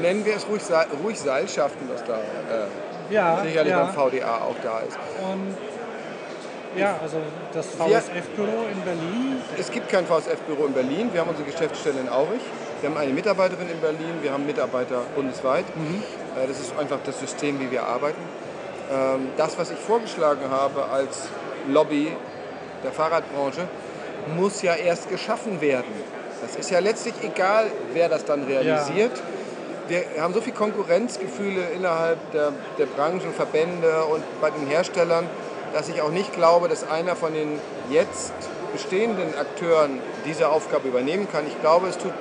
nennen 0.00 0.24
wir 0.24 0.36
es 0.36 0.48
ruhig, 0.48 0.62
ruhig 1.02 1.18
Seilschaften, 1.18 1.88
was 1.92 2.02
da 2.04 2.16
äh, 2.16 3.12
ja, 3.14 3.42
sicherlich 3.44 3.70
ja. 3.70 3.84
beim 3.84 3.92
VDA 3.92 4.38
auch 4.38 4.56
da 4.62 4.80
ist. 4.80 4.98
Und 5.30 5.56
ja, 6.76 6.98
also 7.02 7.18
das 7.52 7.66
VSF-Büro 7.66 8.66
in 8.72 8.80
Berlin. 8.82 9.36
Es 9.58 9.70
gibt 9.70 9.88
kein 9.88 10.06
VSF-Büro 10.06 10.66
in 10.66 10.72
Berlin. 10.72 11.10
Wir 11.12 11.20
haben 11.20 11.30
unsere 11.30 11.50
Geschäftsstelle 11.50 12.00
in 12.00 12.08
Aurich. 12.08 12.42
Wir 12.80 12.90
haben 12.90 12.96
eine 12.96 13.12
Mitarbeiterin 13.12 13.68
in 13.68 13.80
Berlin. 13.80 14.14
Wir 14.22 14.32
haben 14.32 14.46
Mitarbeiter 14.46 15.02
bundesweit. 15.14 15.64
Mhm. 15.76 16.02
Äh, 16.36 16.46
das 16.46 16.60
ist 16.60 16.76
einfach 16.78 16.98
das 17.04 17.20
System, 17.20 17.60
wie 17.60 17.70
wir 17.70 17.84
arbeiten. 17.84 18.20
Ähm, 18.90 19.28
das, 19.36 19.58
was 19.58 19.70
ich 19.70 19.78
vorgeschlagen 19.78 20.50
habe 20.50 20.84
als 20.86 21.28
Lobby 21.68 22.12
der 22.82 22.92
Fahrradbranche, 22.92 23.68
muss 24.36 24.62
ja 24.62 24.74
erst 24.74 25.08
geschaffen 25.10 25.60
werden. 25.60 25.92
Das 26.42 26.56
ist 26.56 26.70
ja 26.70 26.78
letztlich 26.78 27.14
egal, 27.22 27.66
wer 27.92 28.08
das 28.08 28.24
dann 28.24 28.44
realisiert. 28.44 29.16
Ja 29.16 29.24
wir 29.90 30.22
haben 30.22 30.32
so 30.32 30.40
viele 30.40 30.54
Konkurrenzgefühle 30.54 31.62
innerhalb 31.74 32.18
der, 32.30 32.52
der 32.78 32.86
Branchenverbände 32.86 34.04
und 34.04 34.22
bei 34.40 34.50
den 34.50 34.68
Herstellern, 34.68 35.26
dass 35.72 35.88
ich 35.88 36.00
auch 36.00 36.10
nicht 36.10 36.32
glaube, 36.32 36.68
dass 36.68 36.88
einer 36.88 37.16
von 37.16 37.34
den 37.34 37.58
jetzt 37.90 38.32
bestehenden 38.72 39.36
Akteuren 39.36 39.98
diese 40.24 40.48
Aufgabe 40.48 40.88
übernehmen 40.88 41.26
kann. 41.30 41.44
Ich 41.46 41.60
glaube, 41.60 41.88
es 41.88 41.98
tut, 41.98 42.12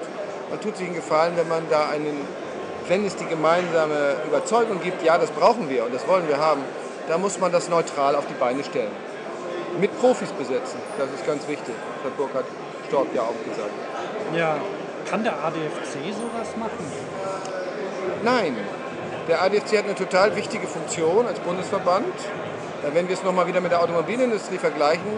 man 0.50 0.60
tut 0.60 0.78
sich 0.78 0.88
einen 0.88 0.96
Gefallen, 0.96 1.34
wenn 1.36 1.48
man 1.48 1.64
da 1.70 1.90
einen, 1.90 2.26
wenn 2.88 3.06
es 3.06 3.16
die 3.16 3.26
gemeinsame 3.26 4.16
Überzeugung 4.28 4.82
gibt, 4.82 5.04
ja, 5.04 5.18
das 5.18 5.32
brauchen 5.32 5.70
wir 5.70 5.86
und 5.86 5.94
das 5.94 6.08
wollen 6.08 6.28
wir 6.28 6.38
haben, 6.38 6.62
da 7.08 7.18
muss 7.18 7.40
man 7.40 7.52
das 7.52 7.70
neutral 7.70 8.16
auf 8.16 8.26
die 8.28 8.34
Beine 8.34 8.64
stellen. 8.64 8.92
Mit 9.80 9.98
Profis 10.00 10.32
besetzen, 10.32 10.80
das 10.98 11.08
ist 11.12 11.26
ganz 11.26 11.48
wichtig. 11.48 11.76
Das 11.98 12.12
hat 12.12 12.18
Burkhard 12.18 12.46
Stork 12.88 13.08
ja 13.14 13.22
auch 13.22 13.50
gesagt. 13.50 13.72
Ja, 14.36 14.58
kann 15.10 15.24
der 15.24 15.34
ADFC 15.34 16.14
sowas 16.14 16.56
machen? 16.58 16.86
Nein. 18.24 18.58
Der 19.28 19.44
ADFC 19.44 19.78
hat 19.78 19.86
eine 19.86 19.96
total 19.96 20.36
wichtige 20.36 20.66
Funktion 20.68 21.28
als 21.28 21.40
Bundesverband. 21.40 22.14
Wenn 22.94 23.08
wir 23.08 23.14
es 23.14 23.24
nochmal 23.24 23.46
wieder 23.48 23.62
mit 23.62 23.72
der 23.72 23.82
Automobilindustrie 23.82 24.58
vergleichen, 24.58 25.12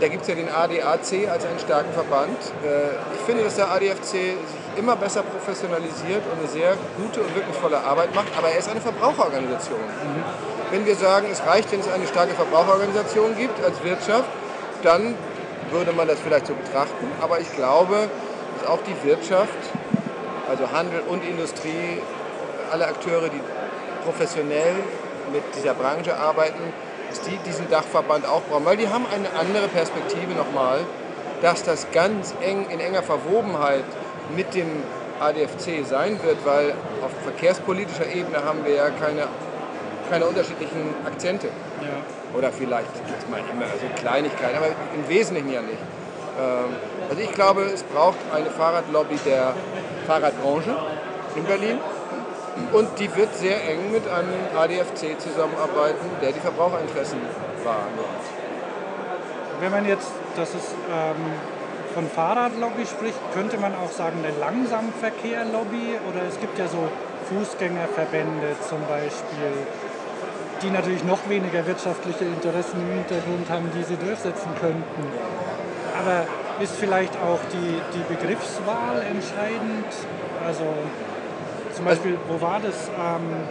da 0.00 0.08
gibt 0.08 0.22
es 0.22 0.28
ja 0.28 0.34
den 0.34 0.48
ADAC 0.48 1.28
als 1.28 1.44
einen 1.44 1.58
starken 1.58 1.92
Verband. 1.92 2.38
Äh, 2.64 2.94
ich 3.14 3.20
finde, 3.26 3.44
dass 3.44 3.56
der 3.56 3.70
ADFC 3.70 4.10
sich 4.10 4.36
immer 4.76 4.96
besser 4.96 5.22
professionalisiert 5.22 6.22
und 6.30 6.38
eine 6.38 6.48
sehr 6.48 6.76
gute 6.96 7.20
und 7.20 7.34
wirkungsvolle 7.34 7.78
Arbeit 7.78 8.14
macht, 8.14 8.28
aber 8.36 8.48
er 8.48 8.58
ist 8.58 8.68
eine 8.68 8.80
Verbraucherorganisation. 8.80 9.80
Mhm. 9.80 10.24
Wenn 10.70 10.86
wir 10.86 10.94
sagen, 10.94 11.26
es 11.30 11.44
reicht, 11.44 11.72
wenn 11.72 11.80
es 11.80 11.88
eine 11.88 12.06
starke 12.06 12.34
Verbraucherorganisation 12.34 13.36
gibt 13.36 13.62
als 13.64 13.82
Wirtschaft, 13.82 14.28
dann 14.82 15.14
würde 15.70 15.92
man 15.92 16.06
das 16.06 16.18
vielleicht 16.20 16.46
so 16.46 16.54
betrachten. 16.54 17.10
Aber 17.20 17.40
ich 17.40 17.52
glaube, 17.56 18.08
dass 18.58 18.68
auch 18.68 18.78
die 18.86 19.08
Wirtschaft, 19.08 19.48
also 20.48 20.70
Handel 20.70 21.00
und 21.08 21.24
Industrie, 21.24 22.00
alle 22.70 22.86
Akteure, 22.86 23.28
die 23.28 23.40
professionell 24.04 24.76
mit 25.32 25.42
dieser 25.56 25.74
Branche 25.74 26.16
arbeiten, 26.16 26.72
dass 27.08 27.20
die 27.22 27.36
diesen 27.46 27.68
Dachverband 27.70 28.26
auch 28.26 28.42
brauchen. 28.42 28.64
Weil 28.64 28.76
die 28.76 28.88
haben 28.88 29.06
eine 29.12 29.28
andere 29.38 29.68
Perspektive 29.68 30.32
nochmal, 30.34 30.80
dass 31.42 31.62
das 31.62 31.86
ganz 31.92 32.34
eng 32.40 32.66
in 32.70 32.80
enger 32.80 33.02
Verwobenheit 33.02 33.84
mit 34.34 34.54
dem 34.54 34.82
ADFC 35.20 35.86
sein 35.86 36.22
wird, 36.22 36.44
weil 36.44 36.74
auf 37.02 37.10
verkehrspolitischer 37.24 38.06
Ebene 38.06 38.44
haben 38.44 38.64
wir 38.64 38.74
ja 38.74 38.90
keine, 38.90 39.26
keine 40.10 40.26
unterschiedlichen 40.26 40.94
Akzente. 41.06 41.48
Ja. 41.80 42.36
Oder 42.38 42.52
vielleicht, 42.52 42.90
jetzt 43.08 43.28
mal 43.30 43.40
immer 43.40 43.66
so 43.66 44.00
Kleinigkeiten, 44.00 44.56
aber 44.56 44.68
im 44.94 45.08
Wesentlichen 45.08 45.52
ja 45.52 45.62
nicht. 45.62 45.78
Ähm, 46.38 46.76
also 47.08 47.22
ich 47.22 47.32
glaube, 47.32 47.62
es 47.62 47.82
braucht 47.82 48.18
eine 48.32 48.50
Fahrradlobby 48.50 49.18
der 49.24 49.54
Fahrradbranche 50.06 50.76
in 51.34 51.44
Berlin 51.44 51.78
und 52.72 52.88
die 52.98 53.14
wird 53.16 53.34
sehr 53.34 53.56
eng 53.68 53.92
mit 53.92 54.06
einem 54.08 54.34
ADFC 54.56 55.18
zusammenarbeiten, 55.20 56.06
der 56.20 56.32
die 56.32 56.40
Verbraucherinteressen 56.40 57.18
wahrnimmt. 57.64 58.24
Wenn 59.60 59.72
man 59.72 59.86
jetzt, 59.86 60.10
das 60.36 60.50
ist 60.50 60.74
ähm, 60.90 61.16
von 61.94 62.08
Fahrradlobby 62.08 62.86
spricht, 62.86 63.18
könnte 63.34 63.58
man 63.58 63.74
auch 63.74 63.90
sagen 63.90 64.22
eine 64.22 64.36
Langsamverkehrlobby 64.38 65.98
oder 66.08 66.22
es 66.28 66.38
gibt 66.38 66.58
ja 66.58 66.68
so 66.68 66.88
Fußgängerverbände 67.28 68.56
zum 68.68 68.80
Beispiel, 68.86 69.52
die 70.62 70.70
natürlich 70.70 71.04
noch 71.04 71.28
weniger 71.28 71.66
wirtschaftliche 71.66 72.24
Interessen 72.24 72.80
im 72.80 73.02
Hintergrund 73.02 73.50
haben, 73.50 73.70
die 73.74 73.82
sie 73.82 73.96
durchsetzen 73.96 74.50
könnten. 74.60 75.02
Aber 75.98 76.26
ist 76.62 76.74
vielleicht 76.76 77.14
auch 77.16 77.40
die, 77.52 77.80
die 77.94 78.14
Begriffswahl 78.14 79.02
entscheidend? 79.02 79.90
Also 80.46 80.64
zum 81.78 81.84
Beispiel, 81.84 82.18
wo 82.28 82.40
war 82.40 82.58
das? 82.60 82.74
Ähm, 82.90 83.46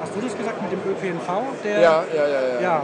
hast 0.00 0.14
du 0.14 0.20
das 0.20 0.36
gesagt 0.36 0.60
mit 0.60 0.70
dem 0.70 0.80
ÖPNV? 0.84 1.28
Der, 1.64 1.80
ja, 1.80 2.04
ja, 2.14 2.28
ja. 2.28 2.40
ja. 2.42 2.60
ja 2.60 2.82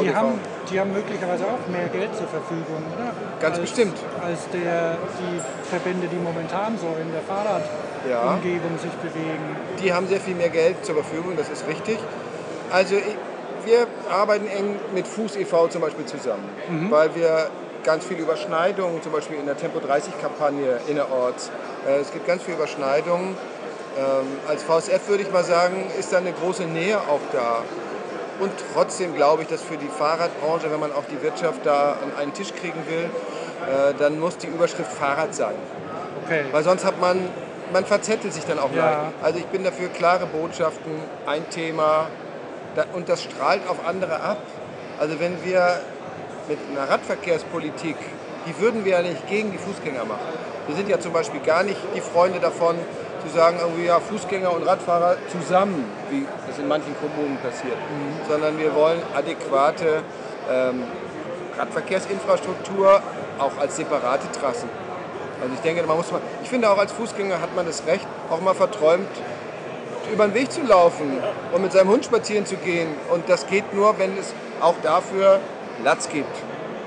die, 0.00 0.14
haben, 0.14 0.40
die 0.68 0.80
haben 0.80 0.92
möglicherweise 0.92 1.44
auch 1.44 1.62
mehr 1.70 1.86
Geld 1.88 2.14
zur 2.16 2.26
Verfügung, 2.26 2.82
oder? 2.94 3.12
Ganz 3.40 3.58
als, 3.58 3.60
bestimmt. 3.60 3.96
Als 4.20 4.48
der, 4.50 4.98
die 5.20 5.40
Verbände, 5.70 6.08
die 6.08 6.16
momentan 6.16 6.76
so 6.76 6.88
in 7.00 7.12
der 7.12 7.22
Fahrradumgebung 7.22 8.72
ja. 8.74 8.82
sich 8.82 8.92
bewegen. 8.98 9.56
Die 9.80 9.92
haben 9.92 10.08
sehr 10.08 10.20
viel 10.20 10.34
mehr 10.34 10.50
Geld 10.50 10.84
zur 10.84 10.96
Verfügung, 10.96 11.36
das 11.36 11.48
ist 11.48 11.66
richtig. 11.68 11.98
Also 12.72 12.96
wir 13.64 13.86
arbeiten 14.10 14.48
eng 14.48 14.76
mit 14.92 15.06
Fuß 15.06 15.36
e.V. 15.36 15.68
zum 15.68 15.82
Beispiel 15.82 16.04
zusammen, 16.04 16.48
mhm. 16.68 16.90
weil 16.90 17.14
wir 17.14 17.48
ganz 17.84 18.04
viele 18.04 18.22
Überschneidungen, 18.22 19.00
zum 19.02 19.12
Beispiel 19.12 19.38
in 19.38 19.46
der 19.46 19.56
Tempo 19.56 19.78
30-Kampagne 19.78 20.80
innerorts. 20.88 21.52
Äh, 21.86 22.00
es 22.00 22.12
gibt 22.12 22.26
ganz 22.26 22.42
viele 22.42 22.56
Überschneidungen 22.56 23.36
ähm, 23.98 24.26
als 24.48 24.62
VSF 24.62 25.08
würde 25.08 25.22
ich 25.22 25.32
mal 25.32 25.44
sagen, 25.44 25.90
ist 25.98 26.12
da 26.12 26.18
eine 26.18 26.32
große 26.32 26.64
Nähe 26.64 26.98
auch 26.98 27.20
da. 27.32 27.62
Und 28.38 28.52
trotzdem 28.74 29.14
glaube 29.14 29.42
ich, 29.42 29.48
dass 29.48 29.62
für 29.62 29.78
die 29.78 29.88
Fahrradbranche, 29.88 30.70
wenn 30.70 30.80
man 30.80 30.92
auch 30.92 31.04
die 31.10 31.22
Wirtschaft 31.22 31.64
da 31.64 31.92
an 31.92 32.12
einen 32.20 32.34
Tisch 32.34 32.52
kriegen 32.54 32.82
will, 32.88 33.04
äh, 33.66 33.94
dann 33.98 34.20
muss 34.20 34.36
die 34.36 34.48
Überschrift 34.48 34.92
Fahrrad 34.92 35.34
sein. 35.34 35.54
Okay. 36.24 36.44
Weil 36.52 36.62
sonst 36.62 36.84
hat 36.84 37.00
man, 37.00 37.28
man 37.72 37.86
verzettelt 37.86 38.34
sich 38.34 38.44
dann 38.44 38.58
auch 38.58 38.70
Ja. 38.72 38.84
leicht. 38.84 39.00
Also 39.22 39.38
ich 39.38 39.46
bin 39.46 39.64
dafür 39.64 39.88
klare 39.88 40.26
Botschaften, 40.26 40.92
ein 41.26 41.48
Thema 41.48 42.08
da, 42.74 42.84
und 42.92 43.08
das 43.08 43.22
strahlt 43.22 43.66
auf 43.68 43.78
andere 43.86 44.20
ab. 44.20 44.38
Also 45.00 45.18
wenn 45.18 45.42
wir 45.42 45.80
mit 46.48 46.58
einer 46.70 46.90
Radverkehrspolitik, 46.90 47.96
die 48.46 48.60
würden 48.60 48.84
wir 48.84 48.92
ja 48.92 49.02
nicht 49.02 49.26
gegen 49.28 49.50
die 49.50 49.58
Fußgänger 49.58 50.04
machen. 50.04 50.20
Wir 50.66 50.76
sind 50.76 50.88
ja 50.88 51.00
zum 51.00 51.12
Beispiel 51.12 51.40
gar 51.40 51.62
nicht 51.62 51.78
die 51.94 52.00
Freunde 52.00 52.38
davon, 52.38 52.76
zu 53.26 53.34
sagen, 53.34 53.58
irgendwie 53.60 53.86
ja, 53.86 54.00
Fußgänger 54.00 54.52
und 54.52 54.66
Radfahrer 54.66 55.16
zusammen, 55.30 55.84
wie 56.10 56.26
das 56.46 56.58
in 56.58 56.68
manchen 56.68 56.94
Kommunen 56.98 57.36
passiert, 57.38 57.76
sondern 58.28 58.58
wir 58.58 58.74
wollen 58.74 59.02
adäquate 59.14 60.02
ähm, 60.50 60.84
Radverkehrsinfrastruktur 61.58 63.00
auch 63.38 63.58
als 63.58 63.76
separate 63.76 64.30
Trassen. 64.32 64.68
Also 65.40 65.54
ich 65.54 65.60
denke, 65.60 65.82
man 65.82 65.96
muss 65.96 66.10
mal, 66.10 66.20
ich 66.42 66.48
finde 66.48 66.70
auch 66.70 66.78
als 66.78 66.92
Fußgänger 66.92 67.40
hat 67.40 67.54
man 67.54 67.66
das 67.66 67.86
Recht, 67.86 68.06
auch 68.30 68.40
mal 68.40 68.54
verträumt 68.54 69.08
über 70.12 70.26
den 70.26 70.34
Weg 70.34 70.52
zu 70.52 70.62
laufen 70.62 71.18
und 71.52 71.62
mit 71.62 71.72
seinem 71.72 71.88
Hund 71.90 72.04
spazieren 72.04 72.46
zu 72.46 72.56
gehen. 72.56 72.88
Und 73.12 73.28
das 73.28 73.46
geht 73.46 73.74
nur, 73.74 73.98
wenn 73.98 74.16
es 74.16 74.32
auch 74.60 74.74
dafür 74.82 75.40
Platz 75.82 76.08
gibt. 76.08 76.34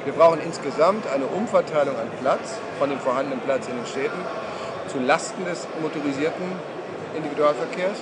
Wir 0.05 0.13
brauchen 0.13 0.39
insgesamt 0.41 1.05
eine 1.13 1.25
Umverteilung 1.25 1.95
an 1.95 2.07
Platz 2.21 2.55
von 2.79 2.89
dem 2.89 2.99
vorhandenen 2.99 3.41
Platz 3.41 3.67
in 3.67 3.75
den 3.75 3.85
Städten 3.85 4.19
zu 4.89 4.99
Lasten 4.99 5.45
des 5.45 5.67
motorisierten 5.81 6.45
Individualverkehrs, 7.15 7.97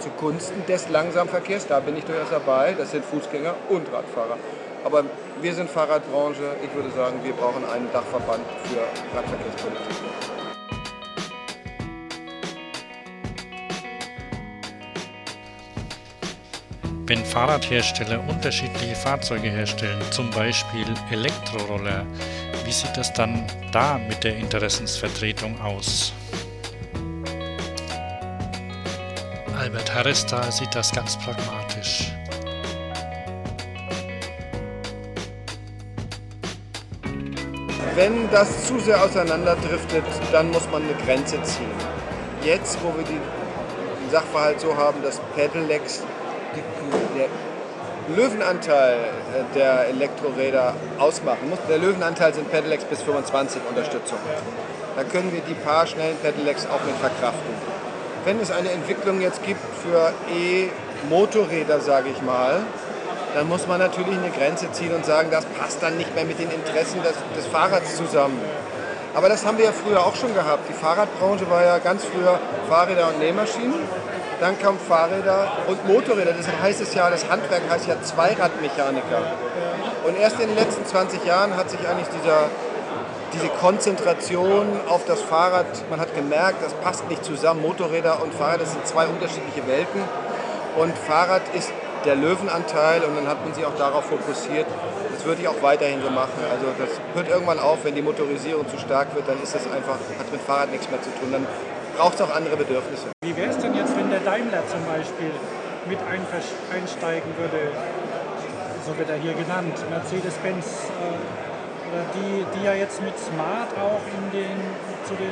zugunsten 0.00 0.66
des 0.66 0.88
Langsamverkehrs. 0.88 1.66
Da 1.66 1.80
bin 1.80 1.96
ich 1.96 2.04
durchaus 2.04 2.30
dabei. 2.30 2.74
Das 2.76 2.90
sind 2.90 3.04
Fußgänger 3.04 3.54
und 3.68 3.92
Radfahrer. 3.92 4.36
Aber 4.84 5.04
wir 5.40 5.54
sind 5.54 5.70
Fahrradbranche. 5.70 6.56
Ich 6.62 6.74
würde 6.74 6.90
sagen, 6.90 7.18
wir 7.22 7.32
brauchen 7.32 7.64
einen 7.64 7.90
Dachverband 7.92 8.44
für 8.64 9.16
Radverkehrspolitik. 9.16 9.96
Wenn 17.08 17.24
Fahrradhersteller 17.24 18.20
unterschiedliche 18.28 18.96
Fahrzeuge 18.96 19.48
herstellen, 19.48 20.02
zum 20.10 20.28
Beispiel 20.30 20.86
Elektroroller, 21.12 22.04
wie 22.66 22.72
sieht 22.72 22.96
es 22.98 23.12
dann 23.12 23.46
da 23.70 23.96
mit 23.96 24.24
der 24.24 24.36
Interessensvertretung 24.36 25.60
aus? 25.60 26.12
Albert 29.56 29.94
Harrester 29.94 30.50
sieht 30.50 30.74
das 30.74 30.90
ganz 30.90 31.16
pragmatisch. 31.16 32.12
Wenn 37.94 38.28
das 38.30 38.66
zu 38.66 38.80
sehr 38.80 39.02
auseinanderdriftet, 39.02 40.04
dann 40.32 40.50
muss 40.50 40.68
man 40.70 40.82
eine 40.82 40.94
Grenze 41.04 41.40
ziehen. 41.44 41.70
Jetzt, 42.42 42.78
wo 42.82 42.88
wir 42.96 43.04
den 43.04 43.20
Sachverhalt 44.10 44.60
so 44.60 44.76
haben, 44.76 45.02
dass 45.02 45.20
Pedelecs 45.36 46.02
der 47.16 47.28
Löwenanteil 48.14 48.98
äh, 48.98 49.54
der 49.54 49.88
Elektroräder 49.88 50.74
ausmachen. 50.98 51.52
Der 51.68 51.78
Löwenanteil 51.78 52.32
sind 52.34 52.50
Pedelecs 52.50 52.84
bis 52.84 53.02
25 53.02 53.62
Unterstützung. 53.68 54.18
Da 54.94 55.04
können 55.04 55.32
wir 55.32 55.40
die 55.40 55.54
paar 55.54 55.86
schnellen 55.86 56.16
Pedelecs 56.22 56.66
auch 56.66 56.84
mit 56.86 56.96
verkraften. 56.96 57.54
Wenn 58.24 58.40
es 58.40 58.50
eine 58.50 58.70
Entwicklung 58.70 59.20
jetzt 59.20 59.42
gibt 59.44 59.60
für 59.82 60.12
E-Motorräder, 60.32 61.80
sage 61.80 62.08
ich 62.10 62.22
mal, 62.22 62.60
dann 63.34 63.48
muss 63.48 63.66
man 63.66 63.78
natürlich 63.78 64.16
eine 64.16 64.30
Grenze 64.30 64.70
ziehen 64.72 64.94
und 64.94 65.04
sagen, 65.04 65.28
das 65.30 65.44
passt 65.44 65.82
dann 65.82 65.96
nicht 65.96 66.14
mehr 66.14 66.24
mit 66.24 66.38
den 66.38 66.50
Interessen 66.50 67.02
des, 67.02 67.14
des 67.36 67.46
Fahrrads 67.46 67.96
zusammen. 67.96 68.40
Aber 69.14 69.28
das 69.28 69.44
haben 69.44 69.58
wir 69.58 69.66
ja 69.66 69.72
früher 69.72 70.00
auch 70.00 70.14
schon 70.14 70.34
gehabt. 70.34 70.68
Die 70.68 70.72
Fahrradbranche 70.72 71.48
war 71.50 71.64
ja 71.64 71.78
ganz 71.78 72.04
früher 72.04 72.38
Fahrräder 72.68 73.08
und 73.08 73.18
Nähmaschinen. 73.18 73.74
Dann 74.40 74.58
kamen 74.58 74.78
Fahrräder 74.78 75.48
und 75.66 75.86
Motorräder. 75.86 76.32
Deshalb 76.38 76.60
heißt 76.60 76.80
es 76.80 76.94
ja, 76.94 77.08
das 77.08 77.28
Handwerk 77.30 77.62
heißt 77.70 77.86
ja 77.86 78.00
Zweiradmechaniker. 78.02 79.22
Und 80.06 80.18
erst 80.18 80.38
in 80.40 80.48
den 80.48 80.56
letzten 80.56 80.84
20 80.84 81.24
Jahren 81.24 81.56
hat 81.56 81.70
sich 81.70 81.80
eigentlich 81.88 82.08
dieser, 82.08 82.50
diese 83.32 83.48
Konzentration 83.48 84.66
auf 84.88 85.04
das 85.06 85.22
Fahrrad, 85.22 85.66
man 85.90 86.00
hat 86.00 86.14
gemerkt, 86.14 86.62
das 86.62 86.74
passt 86.74 87.08
nicht 87.08 87.24
zusammen. 87.24 87.62
Motorräder 87.62 88.22
und 88.22 88.34
Fahrräder 88.34 88.66
sind 88.66 88.86
zwei 88.86 89.06
unterschiedliche 89.06 89.66
Welten. 89.66 90.02
Und 90.76 90.96
Fahrrad 90.98 91.42
ist 91.54 91.72
der 92.04 92.14
Löwenanteil 92.14 93.02
und 93.04 93.16
dann 93.16 93.26
hat 93.26 93.42
man 93.44 93.54
sich 93.54 93.64
auch 93.64 93.76
darauf 93.76 94.04
fokussiert. 94.04 94.66
Das 95.12 95.24
würde 95.24 95.42
ich 95.42 95.48
auch 95.48 95.60
weiterhin 95.62 96.02
so 96.02 96.10
machen. 96.10 96.44
Also 96.52 96.66
das 96.78 97.00
hört 97.14 97.28
irgendwann 97.28 97.58
auf, 97.58 97.78
wenn 97.84 97.94
die 97.94 98.02
Motorisierung 98.02 98.68
zu 98.68 98.78
stark 98.78 99.14
wird, 99.14 99.26
dann 99.28 99.42
ist 99.42 99.54
das 99.54 99.64
einfach, 99.64 99.96
hat 100.18 100.30
mit 100.30 100.40
Fahrrad 100.42 100.70
nichts 100.70 100.88
mehr 100.90 101.02
zu 101.02 101.10
tun. 101.18 101.32
Dann 101.32 101.46
braucht 101.96 102.14
es 102.14 102.20
auch 102.20 102.34
andere 102.34 102.56
Bedürfnisse. 102.56 103.06
Wie 103.24 103.36
wäre 103.36 103.50
es 103.50 103.58
denn 103.58 103.74
Daimler 104.26 104.66
zum 104.66 104.84
Beispiel 104.84 105.30
mit 105.88 105.98
einsteigen 106.02 107.30
würde? 107.38 107.70
So 108.84 108.98
wird 108.98 109.08
er 109.08 109.18
hier 109.18 109.34
genannt. 109.34 109.78
Mercedes-Benz, 109.88 110.66
äh, 110.66 111.46
oder 111.86 112.02
die, 112.12 112.44
die 112.58 112.64
ja 112.64 112.74
jetzt 112.74 113.00
mit 113.02 113.16
Smart 113.16 113.70
auch 113.78 114.02
in 114.18 114.36
den, 114.36 114.58
zu 115.06 115.14
den, 115.14 115.30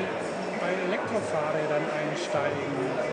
bei 0.61 0.71
Elektrofahrrädern 0.87 1.83
einsteigen. 1.91 2.63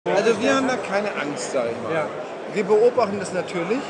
Also 0.05 0.39
wir 0.39 0.55
haben 0.55 0.67
da 0.67 0.77
keine 0.77 1.09
Angst, 1.19 1.51
sage 1.51 1.69
ich 1.71 1.81
mal. 1.81 1.93
Ja. 1.95 2.05
Wir 2.53 2.63
beobachten 2.63 3.19
das 3.19 3.33
natürlich. 3.33 3.81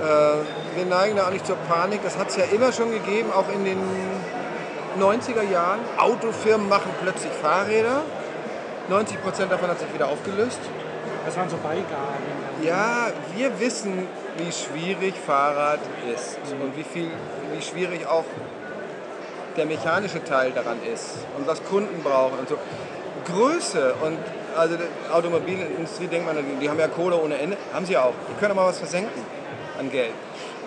Äh, 0.00 0.76
wir 0.76 0.86
neigen 0.88 1.16
da 1.16 1.26
auch 1.26 1.32
nicht 1.32 1.46
zur 1.46 1.56
Panik. 1.68 2.00
Das 2.02 2.16
hat 2.16 2.30
es 2.30 2.36
ja 2.36 2.44
immer 2.44 2.72
schon 2.72 2.90
gegeben, 2.90 3.30
auch 3.30 3.52
in 3.52 3.66
den 3.66 3.78
90er 4.98 5.42
Jahren. 5.42 5.80
Autofirmen 5.98 6.70
machen 6.70 6.90
plötzlich 7.02 7.32
Fahrräder. 7.32 8.00
90 8.88 9.22
Prozent 9.22 9.52
davon 9.52 9.68
hat 9.68 9.80
sich 9.80 9.92
wieder 9.92 10.08
aufgelöst. 10.08 10.60
Das 11.26 11.36
waren 11.36 11.50
so 11.50 11.56
Beigaben. 11.56 12.24
Ja, 12.62 13.08
wir 13.34 13.58
wissen, 13.58 14.06
wie 14.38 14.52
schwierig 14.52 15.14
Fahrrad 15.16 15.80
ist 16.14 16.38
und 16.62 16.76
wie, 16.76 16.84
viel, 16.84 17.10
wie 17.52 17.60
schwierig 17.60 18.06
auch 18.06 18.24
der 19.56 19.66
mechanische 19.66 20.22
Teil 20.22 20.52
daran 20.52 20.78
ist 20.94 21.16
und 21.36 21.46
was 21.48 21.64
Kunden 21.64 22.00
brauchen 22.04 22.38
und 22.38 22.48
so. 22.48 22.56
Größe 23.26 23.94
und 24.04 24.18
also 24.56 24.76
die 24.76 25.12
Automobilindustrie 25.12 26.06
denkt 26.06 26.32
man, 26.32 26.36
die 26.60 26.70
haben 26.70 26.78
ja 26.78 26.86
Kohle 26.86 27.20
ohne 27.20 27.36
Ende, 27.38 27.56
haben 27.74 27.84
sie 27.84 27.96
auch. 27.96 28.14
Die 28.30 28.38
können 28.38 28.52
aber 28.52 28.68
was 28.68 28.78
versenken 28.78 29.20
an 29.80 29.90
Geld. 29.90 30.14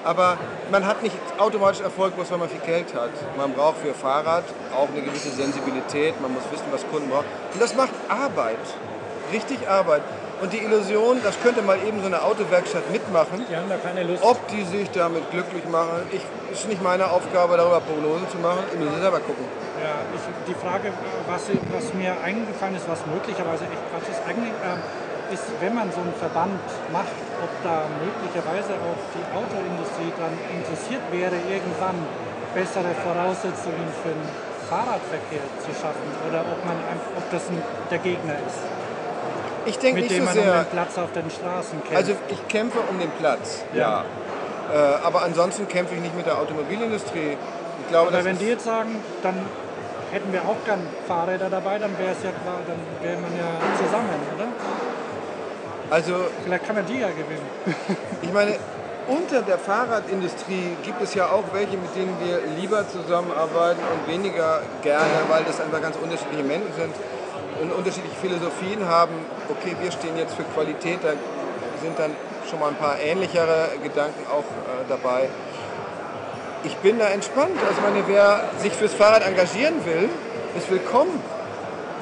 Aber 0.03 0.37
man 0.71 0.85
hat 0.85 1.01
nicht 1.03 1.15
automatisch 1.37 1.81
Erfolg, 1.81 2.15
bloß 2.15 2.31
weil 2.31 2.37
man 2.37 2.49
viel 2.49 2.59
Geld 2.59 2.93
hat. 2.93 3.11
Man 3.37 3.53
braucht 3.53 3.77
für 3.77 3.93
Fahrrad 3.93 4.43
auch 4.75 4.89
eine 4.89 5.01
gewisse 5.01 5.29
Sensibilität, 5.29 6.19
man 6.21 6.33
muss 6.33 6.43
wissen, 6.51 6.65
was 6.71 6.85
Kunden 6.89 7.09
brauchen. 7.09 7.25
Und 7.53 7.61
das 7.61 7.75
macht 7.75 7.91
Arbeit, 8.09 8.57
richtig 9.31 9.67
Arbeit. 9.69 10.01
Und 10.41 10.53
die 10.53 10.59
Illusion, 10.63 11.19
das 11.21 11.35
könnte 11.43 11.61
mal 11.61 11.77
eben 11.85 11.99
so 11.99 12.07
eine 12.07 12.23
Autowerkstatt 12.23 12.89
mitmachen, 12.91 13.43
Die 13.49 13.55
haben 13.55 13.67
da 13.67 13.75
keine 13.75 14.03
Lust. 14.03 14.23
ob 14.23 14.39
die 14.47 14.63
sich 14.63 14.89
damit 14.91 15.29
glücklich 15.31 15.67
machen, 15.67 16.07
ich, 16.11 16.23
ist 16.51 16.67
nicht 16.67 16.81
meine 16.81 17.11
Aufgabe, 17.11 17.57
darüber 17.57 17.81
Prognosen 17.81 18.29
zu 18.31 18.37
machen. 18.37 18.63
Ich 18.71 18.79
muss 18.79 18.95
selber 18.99 19.19
gucken. 19.19 19.43
Ja, 19.83 19.99
ich, 20.15 20.23
die 20.47 20.55
Frage, 20.55 20.91
was, 21.27 21.43
was 21.75 21.93
mir 21.93 22.15
eingefallen 22.23 22.75
ist, 22.75 22.87
was 22.87 23.03
möglicherweise 23.05 23.65
echt 23.67 23.83
Quatsch 23.91 24.07
ist, 24.15 24.21
eigentlich 24.27 24.55
ähm, 24.63 24.79
ist, 25.35 25.43
wenn 25.59 25.75
man 25.75 25.91
so 25.91 25.99
einen 26.01 26.15
Verband 26.15 26.63
macht, 26.91 27.19
ob 27.43 27.51
da 27.63 27.85
möglicherweise 27.99 28.79
auch 28.79 28.99
die 29.13 29.25
Autoindustrie 29.35 30.11
daran 30.17 30.35
interessiert 30.55 31.03
wäre, 31.11 31.35
irgendwann 31.51 31.99
bessere 32.55 32.95
Voraussetzungen 33.05 33.87
für 34.01 34.09
den 34.15 34.25
Fahrradverkehr 34.71 35.45
zu 35.61 35.69
schaffen 35.75 36.09
oder 36.25 36.41
ob, 36.47 36.59
man, 36.65 36.77
ob 37.17 37.25
das 37.29 37.43
der 37.91 37.99
Gegner 37.99 38.39
ist, 38.41 38.63
Ich 39.65 39.77
denke 39.79 40.01
nicht 40.01 40.11
dem 40.11 40.19
so 40.19 40.25
man 40.25 40.37
um 40.37 40.43
sehr. 40.43 40.63
den 40.63 40.71
Platz 40.71 40.97
auf 40.97 41.11
den 41.13 41.29
Straßen 41.29 41.83
kämpft. 41.83 41.95
Also 41.95 42.13
ich 42.29 42.47
kämpfe 42.47 42.79
um 42.89 42.99
den 42.99 43.11
Platz, 43.11 43.63
ja. 43.73 44.03
Äh, 44.71 44.77
aber 45.03 45.23
ansonsten 45.23 45.67
kämpfe 45.67 45.95
ich 45.95 46.01
nicht 46.01 46.15
mit 46.15 46.25
der 46.25 46.37
Automobilindustrie. 46.37 47.37
Ich 47.81 47.87
glaube, 47.89 48.09
aber 48.09 48.23
wenn 48.23 48.37
die 48.37 48.47
jetzt 48.47 48.65
sagen, 48.65 48.95
dann 49.23 49.35
hätten 50.11 50.31
wir 50.31 50.41
auch 50.41 50.57
gern 50.65 50.81
Fahrräder 51.07 51.49
dabei, 51.49 51.79
dann 51.79 51.97
wäre 51.97 52.11
es 52.11 52.23
ja 52.23 52.31
klar, 52.31 52.59
dann 52.67 52.79
wäre 53.01 53.19
man 53.19 53.31
ja 53.35 53.49
zusammen, 53.77 54.09
oder? 54.35 54.47
also 55.89 56.13
Vielleicht 56.43 56.65
kann 56.65 56.75
man 56.75 56.85
die 56.85 56.99
ja 56.99 57.09
gewinnen. 57.09 57.47
ich 58.21 58.31
meine, 58.33 58.55
unter 59.07 59.41
der 59.41 59.57
Fahrradindustrie 59.57 60.77
gibt 60.83 61.01
es 61.01 61.15
ja 61.15 61.27
auch 61.27 61.45
welche, 61.51 61.77
mit 61.77 61.95
denen 61.95 62.15
wir 62.23 62.41
lieber 62.61 62.87
zusammenarbeiten 62.87 63.81
und 63.93 64.11
weniger 64.11 64.61
gerne, 64.83 65.25
weil 65.29 65.43
das 65.45 65.59
einfach 65.59 65.81
ganz 65.81 65.95
unterschiedliche 65.97 66.43
Menschen 66.43 66.73
sind 66.77 66.93
und 67.61 67.71
unterschiedliche 67.71 68.15
Philosophien 68.15 68.87
haben. 68.87 69.13
Okay, 69.49 69.75
wir 69.79 69.91
stehen 69.91 70.17
jetzt 70.17 70.35
für 70.35 70.43
Qualität, 70.43 70.99
da 71.03 71.13
sind 71.81 71.97
dann 71.97 72.11
schon 72.49 72.59
mal 72.59 72.69
ein 72.69 72.75
paar 72.75 72.99
ähnlichere 72.99 73.69
Gedanken 73.83 74.25
auch 74.27 74.39
äh, 74.39 74.87
dabei. 74.87 75.29
Ich 76.63 76.75
bin 76.77 76.99
da 76.99 77.05
entspannt. 77.05 77.57
Also 77.67 77.81
meine, 77.81 78.07
wer 78.07 78.49
sich 78.57 78.73
fürs 78.73 78.93
Fahrrad 78.93 79.25
engagieren 79.25 79.85
will, 79.85 80.09
ist 80.57 80.69
willkommen. 80.69 81.21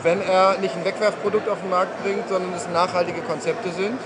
Wenn 0.03 0.21
er 0.21 0.57
nicht 0.59 0.75
ein 0.75 0.85
Wegwerfprodukt 0.85 1.49
auf 1.49 1.59
den 1.59 1.69
Markt 1.69 2.01
bringt, 2.03 2.29
sondern 2.29 2.53
es 2.53 2.67
nachhaltige 2.69 3.21
Konzepte 3.21 3.71
sind, 3.71 3.99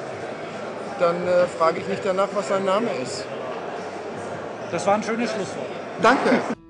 dann 1.00 1.16
äh, 1.28 1.48
frage 1.48 1.80
ich 1.80 1.88
nicht 1.88 2.06
danach, 2.06 2.30
was 2.34 2.48
sein 2.48 2.66
Name 2.66 2.88
ist. 3.02 3.26
Das 4.72 4.86
war 4.88 4.96
ein 4.96 5.04
schönes 5.04 5.30
Schlusswort. 5.32 5.68
Danke. 6.02 6.61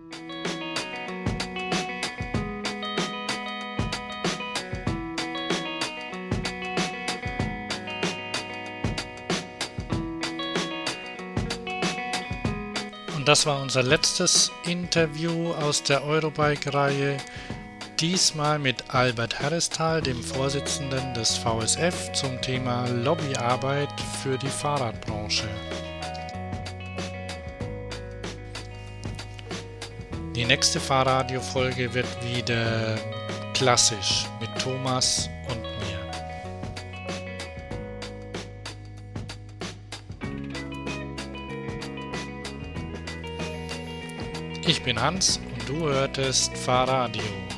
Das 13.28 13.46
war 13.46 13.62
unser 13.62 13.84
letztes 13.84 14.52
Interview 14.66 15.52
aus 15.54 15.84
der 15.84 16.04
Eurobike-Reihe. 16.04 17.18
Diesmal 18.00 18.58
mit 18.58 18.94
Albert 18.94 19.40
Herrestal, 19.40 20.02
dem 20.02 20.24
Vorsitzenden 20.24 21.14
des 21.14 21.38
VSF, 21.38 22.14
zum 22.14 22.42
Thema 22.42 22.88
Lobbyarbeit 22.88 23.90
für 24.24 24.38
die 24.38 24.48
Fahrradbranche. 24.48 25.48
Die 30.36 30.46
nächste 30.46 30.80
Fahrradio-Folge 30.80 31.94
wird 31.94 32.08
wieder 32.24 32.98
klassisch 33.54 34.26
mit 34.40 34.50
Thomas 34.60 35.30
bin 44.84 45.00
Hans 45.00 45.38
und 45.38 45.70
du 45.70 45.88
hörtest 45.88 46.56
Fahrradio. 46.58 47.51